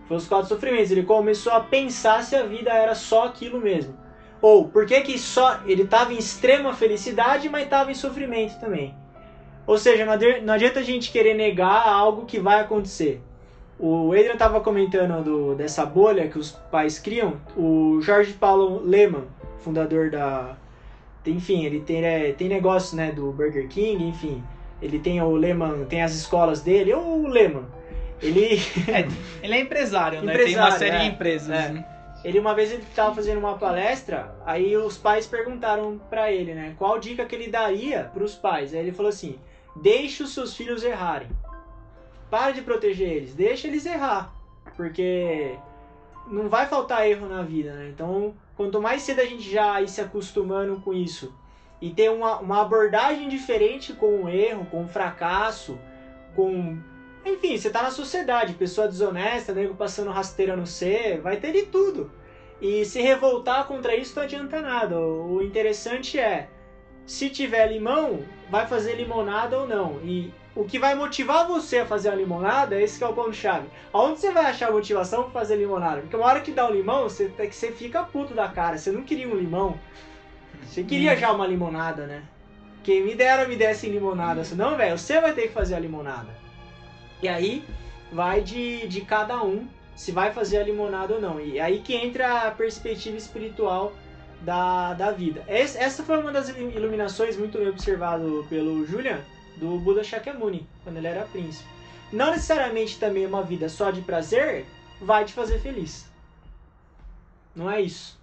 Foi 0.06 0.16
os 0.16 0.28
quatro 0.28 0.48
sofrimentos. 0.48 0.90
Ele 0.90 1.02
começou 1.02 1.52
a 1.52 1.60
pensar 1.60 2.22
se 2.22 2.36
a 2.36 2.44
vida 2.44 2.70
era 2.70 2.94
só 2.94 3.26
aquilo 3.26 3.60
mesmo. 3.60 3.94
Ou, 4.40 4.68
por 4.68 4.86
que 4.86 5.00
que 5.00 5.18
só 5.18 5.60
ele 5.66 5.82
estava 5.82 6.12
em 6.12 6.18
extrema 6.18 6.72
felicidade, 6.74 7.48
mas 7.48 7.64
estava 7.64 7.90
em 7.90 7.94
sofrimento 7.94 8.58
também. 8.60 8.94
Ou 9.66 9.78
seja, 9.78 10.04
não 10.04 10.54
adianta 10.54 10.80
a 10.80 10.82
gente 10.82 11.12
querer 11.12 11.34
negar 11.34 11.86
algo 11.86 12.26
que 12.26 12.38
vai 12.38 12.60
acontecer. 12.60 13.22
O 13.78 14.12
Adrian 14.12 14.34
estava 14.34 14.60
comentando 14.60 15.22
do, 15.22 15.54
dessa 15.54 15.86
bolha 15.86 16.28
que 16.28 16.38
os 16.38 16.52
pais 16.52 16.98
criam. 16.98 17.40
O 17.56 18.00
Jorge 18.00 18.32
Paulo 18.32 18.82
Lehmann, 18.84 19.24
fundador 19.58 20.10
da. 20.10 20.56
Enfim, 21.26 21.64
ele 21.64 21.80
tem, 21.80 22.04
é, 22.04 22.32
tem 22.32 22.48
negócio 22.48 22.96
né, 22.96 23.12
do 23.12 23.30
Burger 23.32 23.68
King, 23.68 24.08
enfim. 24.08 24.42
Ele 24.80 24.98
tem 24.98 25.20
o 25.20 25.30
Lehman, 25.36 25.84
tem 25.84 26.02
as 26.02 26.14
escolas 26.14 26.60
dele. 26.60 26.92
O 26.92 27.28
Lehman, 27.28 27.66
ele. 28.20 28.60
É, 28.88 29.06
ele 29.44 29.54
é 29.54 29.60
empresário, 29.60 30.22
né? 30.22 30.34
Empresário, 30.34 30.54
tem 30.54 30.56
uma 30.56 30.70
série 30.78 30.96
é, 30.96 30.98
de 30.98 31.06
empresas. 31.06 31.50
é. 31.50 31.68
né? 31.72 31.86
Ele 32.24 32.38
uma 32.38 32.54
vez 32.54 32.70
ele 32.70 32.82
estava 32.82 33.14
fazendo 33.14 33.38
uma 33.38 33.58
palestra, 33.58 34.34
aí 34.46 34.76
os 34.76 34.96
pais 34.96 35.26
perguntaram 35.26 36.00
para 36.08 36.30
ele, 36.30 36.54
né, 36.54 36.74
qual 36.78 36.96
dica 36.98 37.24
que 37.24 37.34
ele 37.34 37.48
daria 37.48 38.04
para 38.04 38.22
os 38.22 38.34
pais. 38.36 38.72
Aí 38.72 38.80
ele 38.80 38.92
falou 38.92 39.10
assim: 39.10 39.38
"Deixe 39.74 40.22
os 40.22 40.32
seus 40.32 40.56
filhos 40.56 40.84
errarem. 40.84 41.28
Pare 42.30 42.54
de 42.54 42.62
proteger 42.62 43.08
eles, 43.08 43.34
deixa 43.34 43.66
eles 43.66 43.84
errar, 43.84 44.32
porque 44.76 45.54
não 46.28 46.48
vai 46.48 46.66
faltar 46.66 47.06
erro 47.06 47.28
na 47.28 47.42
vida, 47.42 47.72
né? 47.74 47.88
Então, 47.92 48.34
quanto 48.56 48.80
mais 48.80 49.02
cedo 49.02 49.20
a 49.20 49.24
gente 49.24 49.50
já 49.50 49.80
ir 49.80 49.88
se 49.88 50.00
acostumando 50.00 50.80
com 50.80 50.92
isso 50.92 51.34
e 51.80 51.90
ter 51.90 52.10
uma, 52.10 52.38
uma 52.38 52.60
abordagem 52.62 53.28
diferente 53.28 53.92
com 53.92 54.24
o 54.24 54.28
erro, 54.28 54.66
com 54.66 54.84
o 54.84 54.88
fracasso, 54.88 55.78
com 56.34 56.78
enfim, 57.24 57.56
você 57.56 57.70
tá 57.70 57.82
na 57.82 57.90
sociedade, 57.90 58.54
pessoa 58.54 58.88
desonesta, 58.88 59.52
nego 59.52 59.74
passando 59.74 60.10
rasteira 60.10 60.56
no 60.56 60.66
C, 60.66 61.20
vai 61.22 61.36
ter 61.36 61.52
de 61.52 61.62
tudo. 61.62 62.10
E 62.60 62.84
se 62.84 63.00
revoltar 63.00 63.66
contra 63.66 63.94
isso 63.94 64.16
não 64.16 64.24
adianta 64.24 64.60
nada. 64.60 64.98
O 64.98 65.40
interessante 65.42 66.18
é, 66.18 66.48
se 67.06 67.30
tiver 67.30 67.66
limão, 67.66 68.24
vai 68.50 68.66
fazer 68.66 68.94
limonada 68.94 69.58
ou 69.58 69.66
não. 69.66 70.00
E 70.02 70.32
o 70.54 70.64
que 70.64 70.78
vai 70.78 70.94
motivar 70.94 71.46
você 71.46 71.78
a 71.78 71.86
fazer 71.86 72.10
a 72.10 72.14
limonada, 72.14 72.80
esse 72.80 72.98
que 72.98 73.04
é 73.04 73.06
o 73.08 73.14
ponto-chave. 73.14 73.68
Aonde 73.92 74.20
você 74.20 74.30
vai 74.30 74.46
achar 74.46 74.70
motivação 74.70 75.24
para 75.24 75.32
fazer 75.32 75.56
limonada? 75.56 76.02
Porque 76.02 76.16
uma 76.16 76.26
hora 76.26 76.40
que 76.40 76.52
dá 76.52 76.68
um 76.68 76.72
limão, 76.72 77.04
você, 77.04 77.28
que 77.28 77.52
você 77.54 77.72
fica 77.72 78.02
puto 78.02 78.34
da 78.34 78.48
cara. 78.48 78.76
Você 78.76 78.92
não 78.92 79.02
queria 79.02 79.28
um 79.28 79.34
limão. 79.34 79.78
Você 80.62 80.82
queria 80.84 81.16
já 81.16 81.32
uma 81.32 81.46
limonada, 81.46 82.06
né? 82.06 82.22
Quem 82.84 83.02
me 83.02 83.14
dera 83.14 83.48
me 83.48 83.56
desse 83.56 83.88
limonada. 83.88 84.44
Senão, 84.44 84.76
velho, 84.76 84.98
você 84.98 85.20
vai 85.20 85.32
ter 85.32 85.48
que 85.48 85.54
fazer 85.54 85.74
a 85.74 85.78
limonada. 85.78 86.28
E 87.22 87.28
aí 87.28 87.64
vai 88.12 88.42
de, 88.42 88.86
de 88.88 89.00
cada 89.02 89.42
um 89.42 89.66
se 89.94 90.12
vai 90.12 90.32
fazer 90.32 90.58
a 90.58 90.64
limonada 90.64 91.14
ou 91.14 91.20
não. 91.20 91.40
E 91.40 91.58
aí 91.60 91.78
que 91.78 91.94
entra 91.94 92.48
a 92.48 92.50
perspectiva 92.50 93.16
espiritual 93.16 93.92
da, 94.42 94.92
da 94.94 95.10
vida. 95.12 95.44
Es- 95.48 95.76
Essa 95.76 96.02
foi 96.02 96.18
uma 96.18 96.32
das 96.32 96.48
iluminações 96.50 97.36
muito 97.36 97.58
bem 97.58 97.68
observado 97.68 98.44
pelo 98.50 98.84
Julian 98.84 99.20
do 99.56 99.78
Buda 99.78 100.02
Shakyamuni, 100.02 100.66
quando 100.82 100.96
ele 100.96 101.06
era 101.06 101.24
príncipe. 101.24 101.68
Não 102.12 102.30
necessariamente 102.30 102.98
também 102.98 103.26
uma 103.26 103.42
vida 103.42 103.68
só 103.68 103.90
de 103.90 104.02
prazer 104.02 104.66
vai 105.00 105.24
te 105.24 105.32
fazer 105.32 105.58
feliz. 105.58 106.10
Não 107.54 107.70
é 107.70 107.80
isso. 107.80 108.20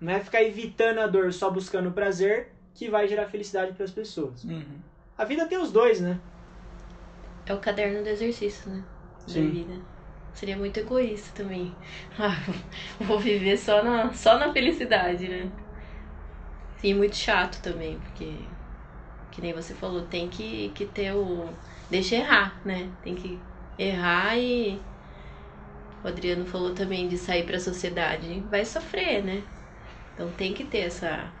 Não 0.00 0.12
é 0.12 0.20
ficar 0.20 0.42
evitando 0.42 0.98
a 0.98 1.06
dor 1.06 1.32
só 1.32 1.50
buscando 1.50 1.90
prazer 1.92 2.52
que 2.74 2.90
vai 2.90 3.06
gerar 3.06 3.26
felicidade 3.26 3.72
para 3.72 3.84
as 3.84 3.90
pessoas. 3.90 4.44
Uhum. 4.44 4.78
A 5.16 5.24
vida 5.24 5.46
tem 5.46 5.58
os 5.58 5.70
dois, 5.70 6.00
né? 6.00 6.18
É 7.46 7.54
o 7.54 7.58
caderno 7.58 8.02
do 8.02 8.08
exercício, 8.08 8.70
né? 8.70 8.82
Sim. 9.26 9.46
Da 9.46 9.52
vida. 9.52 9.80
Seria 10.34 10.56
muito 10.56 10.78
egoísta 10.78 11.30
também. 11.34 11.74
Ah, 12.18 12.36
vou 13.00 13.18
viver 13.18 13.56
só 13.56 13.82
na, 13.82 14.12
só 14.12 14.38
na 14.38 14.52
felicidade, 14.52 15.28
né? 15.28 15.50
E 16.82 16.92
muito 16.92 17.16
chato 17.16 17.62
também, 17.62 17.98
porque, 17.98 18.34
que 19.34 19.40
nem 19.40 19.52
você 19.52 19.74
falou, 19.74 20.02
tem 20.06 20.28
que, 20.28 20.68
que 20.70 20.86
ter 20.86 21.12
o. 21.14 21.48
Deixa 21.90 22.16
errar, 22.16 22.60
né? 22.64 22.90
Tem 23.02 23.14
que 23.14 23.40
errar 23.78 24.38
e. 24.38 24.78
O 26.04 26.08
Adriano 26.08 26.46
falou 26.46 26.72
também 26.74 27.08
de 27.08 27.18
sair 27.18 27.44
pra 27.44 27.58
sociedade. 27.58 28.40
Vai 28.50 28.64
sofrer, 28.64 29.24
né? 29.24 29.42
Então 30.14 30.30
tem 30.32 30.54
que 30.54 30.64
ter 30.64 30.78
essa. 30.80 31.32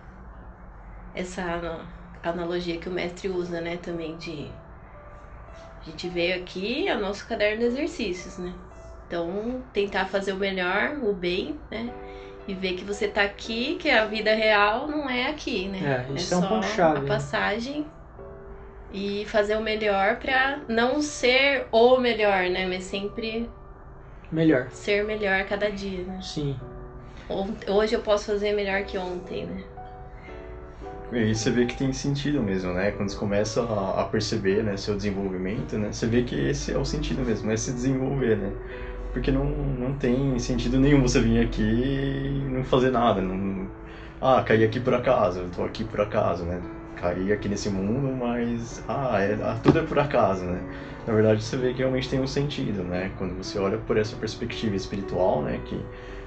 Essa 1.14 1.42
ana- 1.42 1.86
analogia 2.22 2.78
que 2.78 2.88
o 2.88 2.92
mestre 2.92 3.28
usa, 3.28 3.60
né? 3.60 3.76
Também 3.76 4.16
de. 4.16 4.48
A 5.80 5.90
gente 5.90 6.08
veio 6.08 6.42
aqui, 6.42 6.88
é 6.88 6.96
o 6.96 7.00
nosso 7.00 7.26
caderno 7.28 7.58
de 7.60 7.66
exercícios, 7.66 8.38
né? 8.38 8.52
Então, 9.06 9.62
tentar 9.72 10.06
fazer 10.06 10.32
o 10.32 10.36
melhor, 10.36 10.96
o 11.02 11.12
bem, 11.12 11.60
né? 11.70 11.90
E 12.46 12.54
ver 12.54 12.74
que 12.74 12.84
você 12.84 13.08
tá 13.08 13.22
aqui, 13.22 13.76
que 13.76 13.90
a 13.90 14.04
vida 14.04 14.34
real 14.34 14.86
não 14.86 15.08
é 15.08 15.28
aqui, 15.28 15.66
né? 15.68 16.06
É, 16.10 16.12
isso 16.14 16.34
é 16.34 16.36
um 16.36 16.40
só 16.40 16.48
ponto-chave, 16.48 16.98
a 16.98 17.00
né? 17.02 17.08
passagem 17.08 17.86
e 18.92 19.24
fazer 19.26 19.56
o 19.56 19.62
melhor 19.62 20.16
pra 20.16 20.60
não 20.68 21.00
ser 21.02 21.66
o 21.72 21.98
melhor, 21.98 22.48
né? 22.50 22.66
Mas 22.66 22.84
sempre 22.84 23.50
Melhor. 24.30 24.68
ser 24.70 25.04
melhor 25.04 25.40
a 25.40 25.44
cada 25.44 25.70
dia, 25.70 26.04
né? 26.04 26.20
Sim. 26.22 26.56
Hoje 27.66 27.94
eu 27.94 28.00
posso 28.00 28.26
fazer 28.26 28.52
melhor 28.52 28.84
que 28.84 28.98
ontem, 28.98 29.46
né? 29.46 29.64
E 31.12 31.18
aí 31.18 31.34
você 31.34 31.50
vê 31.50 31.64
que 31.64 31.76
tem 31.76 31.92
sentido 31.92 32.42
mesmo, 32.42 32.72
né? 32.72 32.90
Quando 32.90 33.08
você 33.08 33.16
começa 33.16 33.62
a, 33.62 34.02
a 34.02 34.04
perceber, 34.04 34.62
né, 34.62 34.76
seu 34.76 34.96
desenvolvimento, 34.96 35.78
né? 35.78 35.92
Você 35.92 36.06
vê 36.06 36.22
que 36.22 36.34
esse 36.34 36.72
é 36.72 36.78
o 36.78 36.84
sentido 36.84 37.24
mesmo, 37.24 37.50
é 37.50 37.56
se 37.56 37.72
desenvolver, 37.72 38.36
né? 38.36 38.52
Porque 39.14 39.30
não, 39.30 39.44
não 39.44 39.94
tem 39.94 40.36
sentido 40.40 40.78
nenhum 40.78 41.00
você 41.00 41.20
vir 41.20 41.40
aqui 41.40 41.62
e 41.62 42.48
não 42.50 42.64
fazer 42.64 42.90
nada. 42.90 43.22
Não... 43.22 43.66
Ah, 44.20 44.42
caí 44.42 44.64
aqui 44.64 44.80
por 44.80 44.92
acaso, 44.92 45.40
eu 45.40 45.50
tô 45.50 45.64
aqui 45.64 45.84
por 45.84 46.00
acaso, 46.00 46.44
né? 46.44 46.60
Caí 46.96 47.32
aqui 47.32 47.48
nesse 47.48 47.70
mundo, 47.70 48.12
mas... 48.12 48.82
Ah, 48.88 49.20
é, 49.20 49.38
ah, 49.40 49.56
tudo 49.62 49.78
é 49.78 49.82
por 49.82 49.98
acaso, 50.00 50.44
né? 50.44 50.60
Na 51.06 51.12
verdade, 51.14 51.44
você 51.44 51.56
vê 51.56 51.72
que 51.72 51.78
realmente 51.78 52.08
tem 52.08 52.20
um 52.20 52.26
sentido, 52.26 52.82
né? 52.82 53.12
Quando 53.16 53.36
você 53.36 53.56
olha 53.58 53.78
por 53.78 53.96
essa 53.96 54.16
perspectiva 54.16 54.74
espiritual, 54.74 55.42
né? 55.42 55.60
Que 55.64 55.80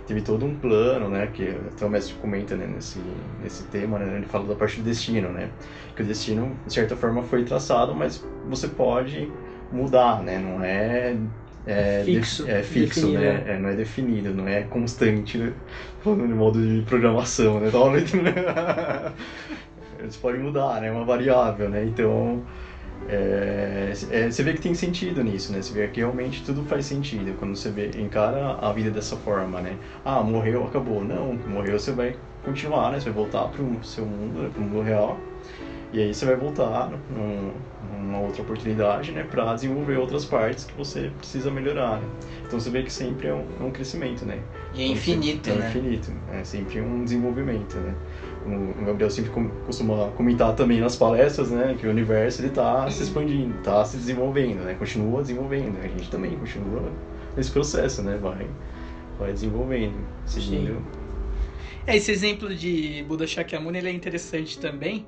teve 0.06 0.22
todo 0.22 0.46
um 0.46 0.56
plano, 0.56 1.10
né? 1.10 1.28
Que 1.28 1.58
até 1.68 1.86
o 1.86 1.90
mestre 1.90 2.16
comenta 2.16 2.56
né, 2.56 2.68
nesse, 2.68 3.02
nesse 3.44 3.64
tema, 3.64 4.00
né? 4.00 4.16
Ele 4.16 4.26
fala 4.26 4.46
da 4.46 4.56
parte 4.56 4.80
do 4.80 4.84
destino, 4.84 5.30
né? 5.30 5.50
Que 5.94 6.04
o 6.04 6.06
destino, 6.06 6.56
de 6.66 6.74
certa 6.74 6.96
forma, 6.96 7.22
foi 7.24 7.44
traçado, 7.44 7.94
mas 7.94 8.26
você 8.48 8.70
pode 8.70 9.30
mudar, 9.74 10.24
né? 10.24 10.38
Não 10.40 10.64
é... 10.64 11.18
É 11.68 12.04
Fixo, 12.06 12.44
de- 12.46 12.52
é 12.52 12.64
fixo, 12.64 13.08
definido, 13.08 13.22
né? 13.22 13.44
É, 13.46 13.60
não 13.60 13.70
é 13.70 13.76
definido, 13.76 14.34
não 14.34 14.48
é 14.48 14.64
constante, 14.64 15.38
né? 15.38 15.54
Falando 16.00 16.28
de 16.28 16.34
modo 16.34 16.62
de 16.66 16.82
programação, 16.86 17.60
né? 17.60 17.70
Tava 17.72 17.92
Eles 20.00 20.18
podem 20.18 20.42
mudar, 20.42 20.82
né? 20.82 20.88
É 20.88 20.92
uma 20.92 21.06
variável, 21.06 21.70
né? 21.70 21.84
Então, 21.86 22.46
é, 23.08 23.92
é, 24.12 24.32
você 24.32 24.44
vê 24.44 24.54
que 24.54 24.62
tem 24.62 24.74
sentido 24.76 25.24
nisso, 25.24 25.52
né? 25.52 25.62
Você 25.62 25.74
vê 25.74 25.88
que 25.90 26.00
realmente 26.00 26.44
tudo 26.44 26.66
faz 26.66 26.86
sentido 26.86 27.36
quando 27.36 27.56
você 27.56 27.72
vê, 27.72 27.92
encara 28.00 28.54
a 28.60 28.72
vida 28.74 28.92
dessa 28.92 29.18
forma, 29.18 29.62
né? 29.62 29.80
Ah, 30.06 30.24
morreu, 30.24 30.66
acabou. 30.66 31.04
Não, 31.04 31.34
morreu, 31.46 31.80
você 31.80 31.92
vai 31.94 32.20
continuar, 32.42 32.92
né? 32.92 33.00
Você 33.00 33.06
vai 33.06 33.14
voltar 33.14 33.48
pro 33.50 33.84
seu 33.84 34.06
mundo, 34.06 34.44
né? 34.44 34.50
pro 34.50 34.62
mundo 34.64 34.82
real. 34.82 35.28
E 35.94 36.02
aí 36.02 36.14
você 36.14 36.26
vai 36.26 36.36
voltar 36.36 36.90
num- 37.10 37.54
numa 37.90 38.20
outra 38.20 38.42
oportunidade, 38.42 39.12
né? 39.12 39.24
Pra 39.24 39.54
desenvolver 39.54 39.98
outras 39.98 40.26
partes 40.26 40.66
que 40.66 40.76
você 40.76 41.12
precisa 41.18 41.50
melhorar, 41.50 42.02
né? 42.02 42.08
Então 42.46 42.60
você 42.60 42.70
vê 42.70 42.84
que 42.84 42.92
sempre 42.92 43.28
é 43.28 43.34
um, 43.34 43.46
é 43.60 43.64
um 43.64 43.72
crescimento, 43.72 44.26
né? 44.26 44.42
E 44.74 44.82
é 44.84 44.88
infinito, 44.88 45.50
é 45.50 45.54
né? 45.54 45.70
infinito, 45.70 46.12
é 46.32 46.44
sempre 46.44 46.82
um 46.82 47.04
desenvolvimento, 47.06 47.78
né? 47.78 47.96
O 48.46 48.86
Gabriel 48.86 49.10
sempre 49.10 49.32
costuma 49.66 50.10
comentar 50.12 50.54
também 50.56 50.80
nas 50.80 50.96
palestras, 50.96 51.52
né, 51.52 51.76
que 51.78 51.86
o 51.86 51.90
universo 51.90 52.42
ele 52.42 52.50
tá 52.50 52.90
se 52.90 53.04
expandindo, 53.04 53.54
tá 53.62 53.84
se 53.84 53.98
desenvolvendo, 53.98 54.64
né? 54.64 54.74
Continua 54.76 55.22
desenvolvendo, 55.22 55.78
a 55.84 55.88
gente 55.88 56.10
também 56.10 56.38
continua 56.38 56.90
nesse 57.36 57.52
processo, 57.52 58.02
né? 58.02 58.18
Vai, 58.22 58.48
vai 59.20 59.32
desenvolvendo, 59.34 59.96
seguindo. 60.26 60.82
É, 61.86 61.96
esse 61.96 62.12
exemplo 62.12 62.54
de 62.54 63.04
Buda 63.08 63.26
Shakyamuni 63.26 63.78
ele 63.78 63.90
é 63.90 63.94
interessante 63.94 64.60
também, 64.60 65.06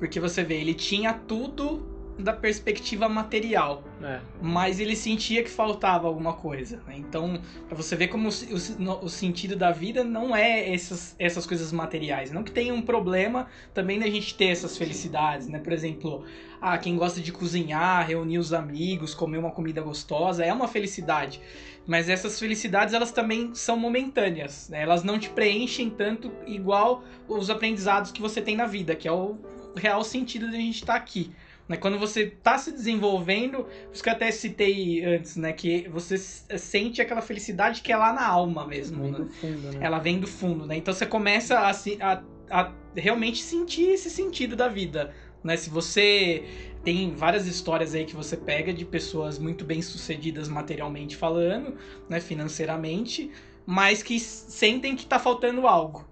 porque 0.00 0.18
você 0.18 0.42
vê, 0.42 0.54
ele 0.60 0.74
tinha 0.74 1.12
tudo 1.14 1.86
da 2.18 2.34
perspectiva 2.34 3.08
material, 3.08 3.82
É. 4.02 4.20
mas 4.42 4.78
ele 4.78 4.94
sentia 4.94 5.42
que 5.42 5.48
faltava 5.48 6.06
alguma 6.06 6.34
coisa. 6.34 6.76
né? 6.86 6.94
Então, 6.98 7.40
pra 7.66 7.74
você 7.74 7.96
ver 7.96 8.08
como 8.08 8.28
o, 8.28 8.32
o- 8.32 9.04
o 9.06 9.08
sentido 9.08 9.56
da 9.56 9.70
vida 9.70 10.04
não 10.04 10.36
é 10.36 10.70
essas, 10.74 11.14
essas 11.18 11.46
coisas 11.46 11.72
materiais. 11.72 12.30
Não 12.30 12.42
que 12.42 12.50
tenha 12.52 12.74
um 12.74 12.82
problema 12.82 13.46
também 13.72 13.98
da 13.98 14.06
gente 14.06 14.34
ter 14.34 14.46
essas 14.48 14.76
felicidades, 14.76 15.48
né? 15.48 15.60
Por 15.60 15.72
exemplo, 15.72 16.24
ah, 16.60 16.76
quem 16.76 16.94
gosta 16.96 17.22
de 17.22 17.32
cozinhar, 17.32 18.06
reunir 18.06 18.36
os 18.38 18.52
amigos, 18.52 19.14
comer 19.14 19.38
uma 19.38 19.50
comida 19.52 19.80
gostosa, 19.80 20.44
é 20.44 20.52
uma 20.52 20.68
felicidade. 20.68 21.40
Mas 21.86 22.08
essas 22.08 22.38
felicidades, 22.38 22.94
elas 22.94 23.10
também 23.10 23.54
são 23.54 23.76
momentâneas, 23.76 24.68
né? 24.68 24.82
Elas 24.82 25.02
não 25.02 25.18
te 25.18 25.28
preenchem 25.30 25.90
tanto 25.90 26.30
igual 26.46 27.02
os 27.26 27.50
aprendizados 27.50 28.12
que 28.12 28.20
você 28.20 28.40
tem 28.40 28.54
na 28.56 28.66
vida, 28.66 28.94
que 28.94 29.08
é 29.08 29.12
o 29.12 29.38
real 29.74 30.04
sentido 30.04 30.48
de 30.50 30.56
a 30.56 30.60
gente 30.60 30.76
estar 30.76 30.94
aqui. 30.94 31.32
Né? 31.68 31.76
Quando 31.76 31.98
você 31.98 32.22
está 32.24 32.58
se 32.58 32.72
desenvolvendo, 32.72 33.58
por 33.64 33.92
isso 33.94 34.02
que 34.02 34.08
eu 34.08 34.12
até 34.12 34.30
citei 34.30 35.04
antes, 35.04 35.36
né? 35.36 35.52
Que 35.52 35.88
você 35.88 36.14
s- 36.16 36.44
sente 36.58 37.00
aquela 37.00 37.22
felicidade 37.22 37.80
que 37.80 37.92
é 37.92 37.96
lá 37.96 38.12
na 38.12 38.26
alma 38.26 38.66
mesmo, 38.66 39.02
Vem 39.02 39.12
né? 39.12 39.18
do 39.18 39.28
fundo, 39.28 39.72
né? 39.72 39.78
Ela 39.80 39.98
vem 39.98 40.18
do 40.20 40.26
fundo, 40.26 40.66
né? 40.66 40.76
Então 40.76 40.92
você 40.92 41.06
começa 41.06 41.58
a, 41.58 41.70
a, 41.70 42.22
a 42.50 42.72
realmente 42.94 43.42
sentir 43.42 43.90
esse 43.90 44.10
sentido 44.10 44.54
da 44.56 44.68
vida, 44.68 45.12
Né? 45.42 45.56
Se 45.56 45.70
você 45.70 46.44
tem 46.82 47.14
várias 47.14 47.46
histórias 47.46 47.94
aí 47.94 48.04
que 48.04 48.16
você 48.16 48.36
pega 48.36 48.72
de 48.72 48.84
pessoas 48.84 49.38
muito 49.38 49.64
bem 49.64 49.82
sucedidas 49.82 50.48
materialmente 50.48 51.16
falando, 51.16 51.76
né, 52.08 52.20
financeiramente, 52.20 53.30
mas 53.66 54.02
que 54.02 54.18
sentem 54.18 54.96
que 54.96 55.02
está 55.04 55.18
faltando 55.18 55.66
algo 55.66 56.09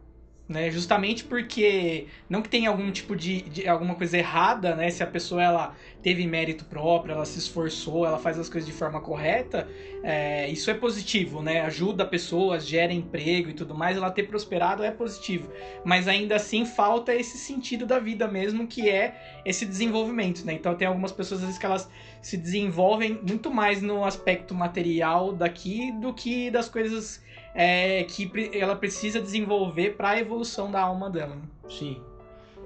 né? 0.49 0.71
Justamente 0.71 1.25
porque 1.25 2.07
não 2.29 2.41
que 2.41 2.49
tenha 2.49 2.71
algum 2.71 2.91
tipo 2.91 3.15
de, 3.15 3.43
de, 3.43 3.69
alguma 3.69 3.95
coisa 3.95 4.17
errada, 4.17 4.75
né? 4.75 4.89
Se 4.91 5.03
a 5.03 5.07
pessoa 5.07 5.43
ela 5.43 5.77
teve 6.03 6.27
mérito 6.27 6.65
próprio, 6.65 7.13
ela 7.13 7.27
se 7.27 7.39
esforçou, 7.39 8.07
ela 8.07 8.19
faz 8.19 8.39
as 8.39 8.49
coisas 8.49 8.67
de 8.69 8.75
forma 8.75 9.01
correta, 9.01 9.69
é, 10.03 10.49
isso 10.49 10.71
é 10.71 10.75
positivo, 10.75 11.43
né? 11.43 11.61
Ajuda 11.61 12.07
pessoas, 12.07 12.67
gera 12.67 12.93
emprego 12.93 13.51
e 13.51 13.53
tudo 13.53 13.75
mais, 13.75 13.97
ela 13.99 14.11
ter 14.11 14.23
prosperado 14.23 14.83
é 14.83 14.91
positivo. 14.91 15.53
Mas 15.85 16.09
ainda 16.09 16.37
assim 16.37 16.65
falta 16.65 17.15
esse 17.15 17.37
sentido 17.37 17.85
da 17.85 17.99
vida 17.99 18.27
mesmo, 18.27 18.67
que 18.67 18.89
é 18.89 19.41
esse 19.45 19.67
desenvolvimento, 19.67 20.47
né? 20.47 20.55
Então 20.55 20.75
tem 20.75 20.89
algumas 20.89 21.13
pessoas 21.13 21.41
às 21.41 21.47
vezes 21.47 21.59
que 21.59 21.67
elas 21.67 21.91
se 22.23 22.39
desenvolvem 22.39 23.21
muito 23.27 23.51
mais 23.51 23.83
no 23.83 24.03
aspecto 24.03 24.55
material 24.55 25.33
daqui 25.33 25.93
do 25.93 26.15
que 26.15 26.51
das 26.51 26.69
coisas 26.71 27.23
é, 27.55 28.05
que 28.05 28.31
ela 28.53 28.77
precisa 28.77 29.21
desenvolver 29.21 29.97
para 29.97 30.11
a 30.11 30.19
evolução 30.19 30.71
da 30.71 30.81
alma 30.81 31.11
dela. 31.11 31.37
Né? 31.37 31.43
Sim. 31.69 32.01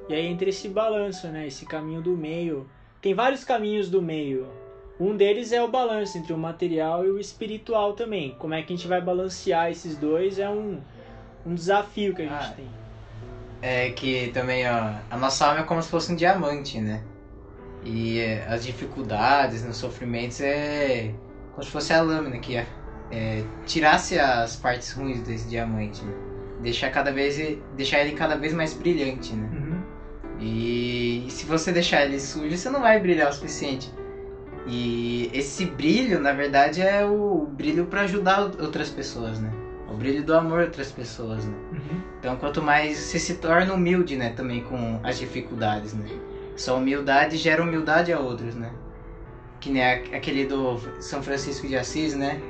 E 0.08 0.14
aí 0.14 0.26
entre 0.26 0.50
esse 0.50 0.68
balanço, 0.68 1.28
né, 1.28 1.46
esse 1.46 1.64
caminho 1.64 2.02
do 2.02 2.16
meio, 2.16 2.68
tem 3.00 3.14
vários 3.14 3.44
caminhos 3.44 3.88
do 3.88 4.02
meio. 4.02 4.46
Um 5.00 5.16
deles 5.16 5.52
é 5.52 5.62
o 5.62 5.68
balanço 5.68 6.18
entre 6.18 6.32
o 6.32 6.38
material 6.38 7.04
e 7.04 7.10
o 7.10 7.18
espiritual 7.18 7.94
também. 7.94 8.36
Como 8.38 8.54
é 8.54 8.62
que 8.62 8.72
a 8.72 8.76
gente 8.76 8.86
vai 8.86 9.00
balancear 9.00 9.70
esses 9.70 9.96
dois 9.96 10.38
é 10.38 10.48
um, 10.48 10.80
um 11.44 11.54
desafio 11.54 12.14
que 12.14 12.22
a 12.22 12.26
gente 12.26 12.34
ah, 12.34 12.54
tem. 12.54 12.68
É 13.60 13.90
que 13.90 14.30
também, 14.32 14.68
ó, 14.68 14.94
a 15.10 15.16
nossa 15.16 15.46
alma 15.46 15.60
é 15.60 15.62
como 15.64 15.82
se 15.82 15.88
fosse 15.88 16.12
um 16.12 16.16
diamante, 16.16 16.80
né? 16.80 17.02
E 17.84 18.20
é, 18.20 18.46
as 18.46 18.64
dificuldades, 18.64 19.64
os 19.64 19.76
sofrimentos 19.76 20.40
é 20.40 21.12
como 21.52 21.64
se 21.64 21.70
fosse 21.70 21.92
a 21.92 22.00
lâmina 22.00 22.38
que 22.38 22.56
é 22.56 22.66
é, 23.12 23.44
tirasse 23.66 24.18
as 24.18 24.56
partes 24.56 24.92
ruins 24.92 25.20
desse 25.20 25.46
diamante, 25.46 26.02
né? 26.02 26.12
Deixar 26.60 26.90
cada 26.90 27.12
vez 27.12 27.58
deixar 27.76 28.00
ele 28.00 28.12
cada 28.12 28.36
vez 28.36 28.54
mais 28.54 28.72
brilhante, 28.72 29.34
né? 29.34 29.48
Uhum. 29.52 29.82
E, 30.40 31.26
e 31.26 31.30
se 31.30 31.44
você 31.44 31.70
deixar 31.70 32.04
ele 32.04 32.18
sujo, 32.18 32.56
você 32.56 32.70
não 32.70 32.80
vai 32.80 32.98
brilhar 32.98 33.30
o 33.30 33.32
suficiente. 33.32 33.92
E 34.66 35.30
esse 35.34 35.66
brilho, 35.66 36.20
na 36.20 36.32
verdade, 36.32 36.80
é 36.80 37.04
o 37.04 37.46
brilho 37.50 37.86
para 37.86 38.02
ajudar 38.02 38.40
outras 38.60 38.88
pessoas, 38.88 39.40
né? 39.40 39.52
O 39.90 39.94
brilho 39.94 40.24
do 40.24 40.34
amor 40.34 40.60
a 40.60 40.64
outras 40.64 40.90
pessoas, 40.90 41.44
né? 41.44 41.54
Uhum. 41.72 42.00
Então, 42.18 42.36
quanto 42.36 42.62
mais 42.62 42.96
você 42.96 43.18
se 43.18 43.34
torna 43.34 43.74
humilde, 43.74 44.16
né, 44.16 44.30
também 44.30 44.62
com 44.62 45.00
as 45.02 45.18
dificuldades, 45.18 45.92
né? 45.92 46.06
Só 46.56 46.78
humildade 46.78 47.36
gera 47.36 47.62
humildade 47.62 48.12
a 48.12 48.20
outros, 48.20 48.54
né? 48.54 48.70
Que 49.60 49.70
nem 49.70 49.82
aquele 49.84 50.46
do 50.46 50.78
São 51.00 51.22
Francisco 51.22 51.66
de 51.66 51.76
Assis, 51.76 52.14
né? 52.14 52.40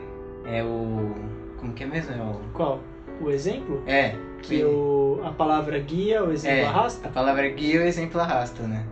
É 0.44 0.62
o. 0.62 1.14
Como 1.58 1.72
que 1.72 1.84
é 1.84 1.86
mesmo? 1.86 2.12
É 2.12 2.22
o... 2.22 2.40
Qual? 2.52 2.80
O 3.20 3.30
exemplo? 3.30 3.82
É. 3.86 4.16
Que 4.42 4.64
o, 4.64 5.20
a 5.24 5.30
palavra 5.30 5.78
guia, 5.78 6.24
o 6.24 6.32
exemplo 6.32 6.58
é, 6.58 6.66
arrasta? 6.66 7.08
A 7.08 7.12
palavra 7.12 7.48
guia 7.48 7.80
o 7.80 7.84
exemplo 7.84 8.20
arrasta, 8.20 8.64
né? 8.64 8.84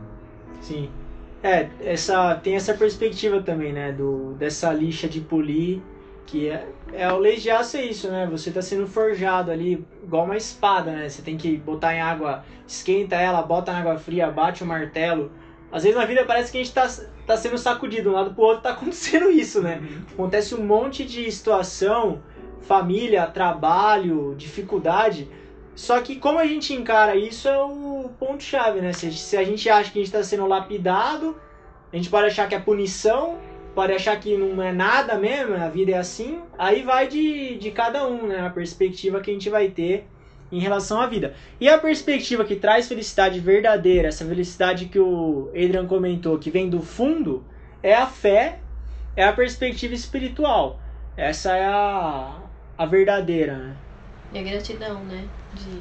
Sim. 0.60 0.88
É, 1.42 1.68
essa, 1.82 2.34
tem 2.36 2.54
essa 2.54 2.74
perspectiva 2.74 3.42
também, 3.42 3.72
né? 3.72 3.92
Do, 3.92 4.34
dessa 4.34 4.72
lixa 4.72 5.08
de 5.08 5.20
polir, 5.20 5.80
que 6.26 6.48
é, 6.48 6.68
é 6.92 7.12
o 7.12 7.18
lei 7.18 7.36
de 7.36 7.50
aço 7.50 7.76
é 7.76 7.84
isso, 7.84 8.08
né? 8.08 8.28
Você 8.30 8.50
está 8.50 8.62
sendo 8.62 8.86
forjado 8.86 9.50
ali, 9.50 9.84
igual 10.02 10.24
uma 10.24 10.36
espada, 10.36 10.92
né? 10.92 11.08
Você 11.08 11.22
tem 11.22 11.36
que 11.36 11.56
botar 11.56 11.94
em 11.94 12.00
água, 12.00 12.44
esquenta 12.66 13.16
ela, 13.16 13.42
bota 13.42 13.72
na 13.72 13.80
água 13.80 13.98
fria, 13.98 14.30
bate 14.30 14.62
o 14.62 14.66
martelo. 14.66 15.32
Às 15.72 15.84
vezes 15.84 15.96
na 15.96 16.04
vida 16.04 16.24
parece 16.24 16.50
que 16.50 16.58
a 16.58 16.64
gente 16.64 16.76
está 16.76 16.88
tá 17.26 17.36
sendo 17.36 17.56
sacudido 17.56 18.02
de 18.02 18.08
um 18.08 18.12
lado 18.12 18.34
pro 18.34 18.44
outro, 18.44 18.62
tá 18.62 18.70
acontecendo 18.72 19.30
isso, 19.30 19.60
né? 19.60 19.80
Uhum. 19.80 20.02
Acontece 20.12 20.54
um 20.54 20.64
monte 20.64 21.04
de 21.04 21.30
situação, 21.30 22.22
família, 22.62 23.26
trabalho, 23.26 24.34
dificuldade. 24.36 25.28
Só 25.74 26.00
que 26.00 26.16
como 26.16 26.38
a 26.38 26.46
gente 26.46 26.74
encara 26.74 27.14
isso 27.16 27.48
é 27.48 27.62
o 27.62 28.10
ponto-chave, 28.18 28.80
né? 28.80 28.92
Se, 28.92 29.12
se 29.12 29.36
a 29.36 29.44
gente 29.44 29.68
acha 29.68 29.90
que 29.90 29.98
a 29.98 30.02
gente 30.02 30.12
está 30.12 30.22
sendo 30.22 30.46
lapidado, 30.46 31.36
a 31.92 31.96
gente 31.96 32.10
pode 32.10 32.26
achar 32.26 32.48
que 32.48 32.54
é 32.54 32.58
punição, 32.58 33.38
pode 33.74 33.92
achar 33.92 34.18
que 34.18 34.36
não 34.36 34.62
é 34.62 34.72
nada 34.72 35.16
mesmo, 35.16 35.54
a 35.54 35.68
vida 35.68 35.92
é 35.92 35.98
assim. 35.98 36.40
Aí 36.58 36.82
vai 36.82 37.06
de, 37.06 37.56
de 37.56 37.70
cada 37.70 38.06
um, 38.06 38.26
né? 38.26 38.44
A 38.44 38.50
perspectiva 38.50 39.20
que 39.20 39.30
a 39.30 39.32
gente 39.32 39.48
vai 39.48 39.68
ter 39.68 40.06
em 40.50 40.58
relação 40.58 41.00
à 41.00 41.06
vida. 41.06 41.34
E 41.60 41.68
a 41.68 41.78
perspectiva 41.78 42.44
que 42.44 42.56
traz 42.56 42.88
felicidade 42.88 43.38
verdadeira, 43.40 44.08
essa 44.08 44.24
felicidade 44.24 44.86
que 44.86 44.98
o 44.98 45.48
Adrian 45.48 45.86
comentou, 45.86 46.38
que 46.38 46.50
vem 46.50 46.68
do 46.68 46.82
fundo, 46.82 47.44
é 47.82 47.94
a 47.94 48.06
fé, 48.06 48.60
é 49.16 49.24
a 49.24 49.32
perspectiva 49.32 49.94
espiritual. 49.94 50.80
Essa 51.16 51.56
é 51.56 51.66
a, 51.66 52.40
a 52.76 52.86
verdadeira, 52.86 53.56
né? 53.56 53.76
E 54.32 54.38
a 54.38 54.42
gratidão, 54.42 55.04
né? 55.04 55.28
De, 55.52 55.80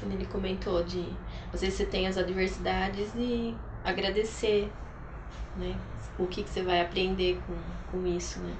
quando 0.00 0.14
ele 0.14 0.26
comentou, 0.26 0.82
de 0.82 1.04
você 1.52 1.70
você 1.70 1.84
tem 1.84 2.06
as 2.06 2.16
adversidades 2.16 3.14
e 3.14 3.54
agradecer, 3.84 4.70
né? 5.56 5.76
O 6.18 6.26
que, 6.26 6.42
que 6.42 6.50
você 6.50 6.62
vai 6.62 6.80
aprender 6.80 7.38
com, 7.46 7.54
com 7.90 8.06
isso, 8.06 8.40
né? 8.40 8.52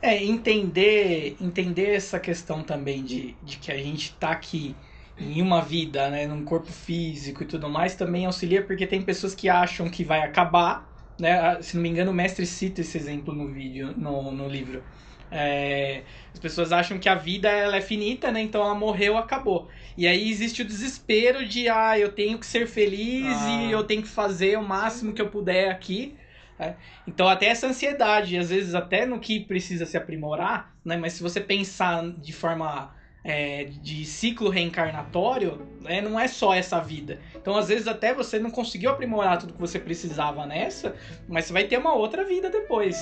É, 0.00 0.22
entender, 0.22 1.36
entender 1.40 1.94
essa 1.94 2.20
questão 2.20 2.62
também 2.62 3.02
de, 3.02 3.34
de 3.42 3.56
que 3.58 3.72
a 3.72 3.76
gente 3.76 4.14
tá 4.14 4.30
aqui 4.30 4.76
em 5.18 5.42
uma 5.42 5.60
vida, 5.60 6.08
né, 6.10 6.26
num 6.26 6.44
corpo 6.44 6.70
físico 6.70 7.42
e 7.42 7.46
tudo 7.46 7.68
mais, 7.68 7.96
também 7.96 8.24
auxilia 8.24 8.62
porque 8.62 8.86
tem 8.86 9.02
pessoas 9.02 9.34
que 9.34 9.48
acham 9.48 9.90
que 9.90 10.04
vai 10.04 10.20
acabar, 10.20 10.88
né? 11.18 11.32
Ah, 11.32 11.60
se 11.60 11.74
não 11.74 11.82
me 11.82 11.88
engano, 11.88 12.12
o 12.12 12.14
mestre 12.14 12.46
cita 12.46 12.80
esse 12.80 12.96
exemplo 12.96 13.34
no 13.34 13.48
vídeo, 13.48 13.92
no, 13.96 14.30
no 14.30 14.48
livro. 14.48 14.84
É, 15.30 16.04
as 16.32 16.40
pessoas 16.40 16.72
acham 16.72 16.98
que 16.98 17.08
a 17.08 17.14
vida 17.14 17.48
ela 17.48 17.76
é 17.76 17.80
finita, 17.80 18.30
né? 18.30 18.40
Então 18.40 18.62
ela 18.62 18.74
morreu, 18.74 19.16
acabou. 19.16 19.68
E 19.96 20.06
aí 20.06 20.30
existe 20.30 20.62
o 20.62 20.64
desespero 20.64 21.46
de, 21.46 21.68
ah, 21.68 21.98
eu 21.98 22.12
tenho 22.12 22.38
que 22.38 22.46
ser 22.46 22.66
feliz 22.66 23.26
ah. 23.26 23.50
e 23.50 23.70
eu 23.72 23.84
tenho 23.84 24.02
que 24.02 24.08
fazer 24.08 24.56
o 24.56 24.62
máximo 24.62 25.12
que 25.12 25.20
eu 25.20 25.28
puder 25.28 25.70
aqui. 25.70 26.16
Né? 26.58 26.76
Então, 27.06 27.28
até 27.28 27.46
essa 27.46 27.66
ansiedade, 27.66 28.36
às 28.36 28.50
vezes 28.50 28.74
até 28.74 29.06
no 29.06 29.20
que 29.20 29.40
precisa 29.40 29.86
se 29.86 29.96
aprimorar, 29.96 30.74
né? 30.84 30.96
mas 30.96 31.14
se 31.14 31.22
você 31.22 31.40
pensar 31.40 32.10
de 32.10 32.32
forma 32.32 32.94
é, 33.24 33.64
de 33.64 34.04
ciclo 34.04 34.48
reencarnatório, 34.48 35.66
né? 35.80 36.00
não 36.00 36.18
é 36.18 36.26
só 36.26 36.54
essa 36.54 36.80
vida. 36.80 37.20
Então, 37.34 37.56
às 37.56 37.68
vezes, 37.68 37.86
até 37.86 38.14
você 38.14 38.38
não 38.38 38.50
conseguiu 38.50 38.90
aprimorar 38.90 39.38
tudo 39.38 39.52
que 39.52 39.60
você 39.60 39.78
precisava 39.78 40.46
nessa, 40.46 40.94
mas 41.28 41.44
você 41.44 41.52
vai 41.52 41.64
ter 41.64 41.78
uma 41.78 41.94
outra 41.94 42.24
vida 42.24 42.48
depois. 42.50 42.96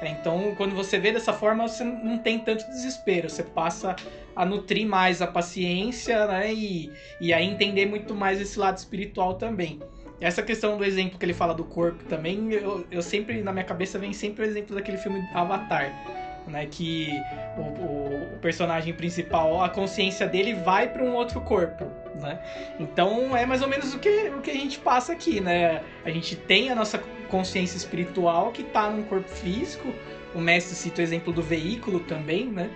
É, 0.00 0.08
então, 0.08 0.54
quando 0.56 0.74
você 0.74 0.98
vê 0.98 1.12
dessa 1.12 1.32
forma, 1.32 1.66
você 1.66 1.82
não 1.84 2.18
tem 2.18 2.38
tanto 2.38 2.66
desespero, 2.68 3.28
você 3.28 3.42
passa 3.42 3.96
a 4.36 4.44
nutrir 4.44 4.86
mais 4.86 5.22
a 5.22 5.26
paciência 5.26 6.26
né? 6.26 6.52
e, 6.52 6.92
e 7.20 7.32
a 7.32 7.40
entender 7.40 7.86
muito 7.86 8.14
mais 8.14 8.40
esse 8.40 8.58
lado 8.58 8.76
espiritual 8.76 9.34
também. 9.34 9.80
Essa 10.24 10.42
questão 10.42 10.78
do 10.78 10.84
exemplo 10.86 11.18
que 11.18 11.24
ele 11.26 11.34
fala 11.34 11.52
do 11.52 11.64
corpo 11.64 12.02
também, 12.04 12.50
eu, 12.50 12.86
eu 12.90 13.02
sempre, 13.02 13.42
na 13.42 13.52
minha 13.52 13.64
cabeça, 13.64 13.98
vem 13.98 14.14
sempre 14.14 14.42
o 14.42 14.46
exemplo 14.46 14.74
daquele 14.74 14.96
filme 14.96 15.22
Avatar. 15.34 15.92
Né, 16.46 16.66
que 16.66 17.08
o, 17.56 17.60
o, 17.60 18.34
o, 18.34 18.38
personagem 18.38 18.92
principal, 18.92 19.62
a 19.62 19.68
consciência 19.70 20.26
dele 20.26 20.52
vai 20.52 20.88
para 20.90 21.02
um 21.02 21.14
outro 21.14 21.40
corpo, 21.40 21.86
né? 22.20 22.38
Então 22.78 23.34
é 23.34 23.46
mais 23.46 23.62
ou 23.62 23.68
menos 23.68 23.94
o 23.94 23.98
que, 23.98 24.28
o 24.28 24.42
que 24.42 24.50
a 24.50 24.54
gente 24.54 24.78
passa 24.78 25.14
aqui, 25.14 25.40
né? 25.40 25.82
A 26.04 26.10
gente 26.10 26.36
tem 26.36 26.70
a 26.70 26.74
nossa 26.74 27.02
consciência 27.30 27.78
espiritual 27.78 28.52
que 28.52 28.60
está 28.60 28.90
num 28.90 29.04
corpo 29.04 29.26
físico. 29.26 29.90
O 30.34 30.38
mestre 30.38 30.74
cita 30.74 31.00
o 31.00 31.02
exemplo 31.02 31.32
do 31.32 31.40
veículo 31.40 32.00
também, 32.00 32.46
né? 32.46 32.70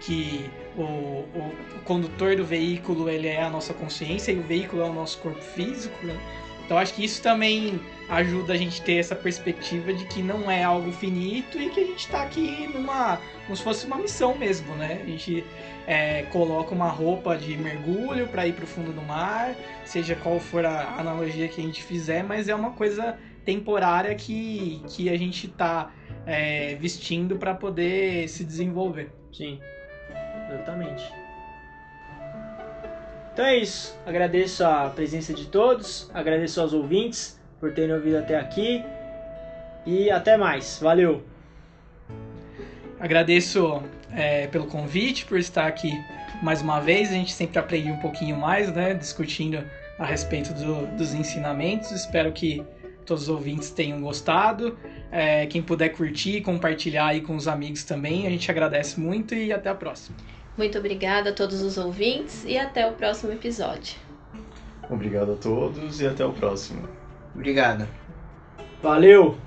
Que 0.00 0.50
o, 0.76 0.82
o, 0.82 1.52
condutor 1.84 2.34
do 2.34 2.44
veículo 2.44 3.08
ele 3.08 3.28
é 3.28 3.40
a 3.40 3.50
nossa 3.50 3.72
consciência 3.72 4.32
e 4.32 4.38
o 4.40 4.42
veículo 4.42 4.82
é 4.82 4.86
o 4.86 4.92
nosso 4.92 5.18
corpo 5.18 5.42
físico, 5.42 6.04
né? 6.04 6.18
Então 6.64 6.78
acho 6.78 6.94
que 6.94 7.04
isso 7.04 7.22
também 7.22 7.80
ajuda 8.08 8.52
a 8.52 8.56
gente 8.56 8.82
ter 8.82 8.96
essa 8.96 9.14
perspectiva 9.14 9.92
de 9.92 10.04
que 10.06 10.22
não 10.22 10.50
é 10.50 10.62
algo 10.62 10.92
finito 10.92 11.58
e 11.58 11.70
que 11.70 11.80
a 11.80 11.84
gente 11.84 12.00
está 12.00 12.22
aqui 12.22 12.68
numa. 12.72 13.18
como 13.44 13.56
se 13.56 13.62
fosse 13.62 13.86
uma 13.86 13.96
missão 13.96 14.36
mesmo, 14.36 14.74
né? 14.74 15.00
A 15.02 15.06
gente 15.06 15.44
é, 15.86 16.22
coloca 16.24 16.74
uma 16.74 16.88
roupa 16.88 17.36
de 17.36 17.56
mergulho 17.56 18.28
para 18.28 18.46
ir 18.46 18.52
para 18.54 18.64
o 18.64 18.66
fundo 18.66 18.92
do 18.92 19.02
mar, 19.02 19.54
seja 19.84 20.14
qual 20.16 20.38
for 20.38 20.64
a 20.64 20.96
analogia 20.98 21.48
que 21.48 21.60
a 21.60 21.64
gente 21.64 21.82
fizer, 21.82 22.22
mas 22.22 22.48
é 22.48 22.54
uma 22.54 22.72
coisa 22.72 23.18
temporária 23.44 24.14
que, 24.14 24.82
que 24.88 25.08
a 25.08 25.16
gente 25.16 25.46
está 25.46 25.92
é, 26.26 26.76
vestindo 26.76 27.36
para 27.36 27.54
poder 27.54 28.28
se 28.28 28.44
desenvolver. 28.44 29.10
Sim, 29.32 29.58
exatamente. 30.48 31.21
Então 33.32 33.46
é 33.46 33.56
isso. 33.56 33.96
Agradeço 34.04 34.64
a 34.64 34.90
presença 34.90 35.32
de 35.32 35.46
todos, 35.46 36.10
agradeço 36.12 36.60
aos 36.60 36.74
ouvintes 36.74 37.40
por 37.58 37.72
terem 37.72 37.94
ouvido 37.94 38.18
até 38.18 38.38
aqui 38.38 38.84
e 39.86 40.10
até 40.10 40.36
mais. 40.36 40.78
Valeu! 40.82 41.22
Agradeço 43.00 43.82
é, 44.12 44.46
pelo 44.48 44.66
convite, 44.66 45.24
por 45.24 45.38
estar 45.38 45.66
aqui 45.66 45.92
mais 46.42 46.60
uma 46.60 46.78
vez. 46.80 47.10
A 47.10 47.14
gente 47.14 47.32
sempre 47.32 47.58
aprende 47.58 47.90
um 47.90 47.96
pouquinho 47.96 48.36
mais, 48.36 48.70
né? 48.70 48.92
Discutindo 48.92 49.64
a 49.98 50.04
respeito 50.04 50.52
do, 50.52 50.86
dos 50.96 51.14
ensinamentos. 51.14 51.90
Espero 51.90 52.32
que 52.32 52.62
todos 53.06 53.24
os 53.24 53.28
ouvintes 53.30 53.70
tenham 53.70 54.00
gostado. 54.00 54.78
É, 55.10 55.46
quem 55.46 55.62
puder 55.62 55.88
curtir 55.88 56.36
e 56.36 56.40
compartilhar 56.42 57.06
aí 57.06 57.22
com 57.22 57.34
os 57.34 57.48
amigos 57.48 57.82
também, 57.82 58.26
a 58.26 58.30
gente 58.30 58.50
agradece 58.50 59.00
muito 59.00 59.34
e 59.34 59.52
até 59.52 59.70
a 59.70 59.74
próxima. 59.74 60.16
Muito 60.56 60.78
obrigada 60.78 61.30
a 61.30 61.32
todos 61.32 61.62
os 61.62 61.78
ouvintes 61.78 62.44
e 62.44 62.58
até 62.58 62.86
o 62.86 62.92
próximo 62.92 63.32
episódio. 63.32 63.96
Obrigado 64.90 65.32
a 65.32 65.36
todos 65.36 66.00
e 66.00 66.06
até 66.06 66.24
o 66.24 66.32
próximo. 66.32 66.88
Obrigado. 67.34 67.88
Valeu! 68.82 69.38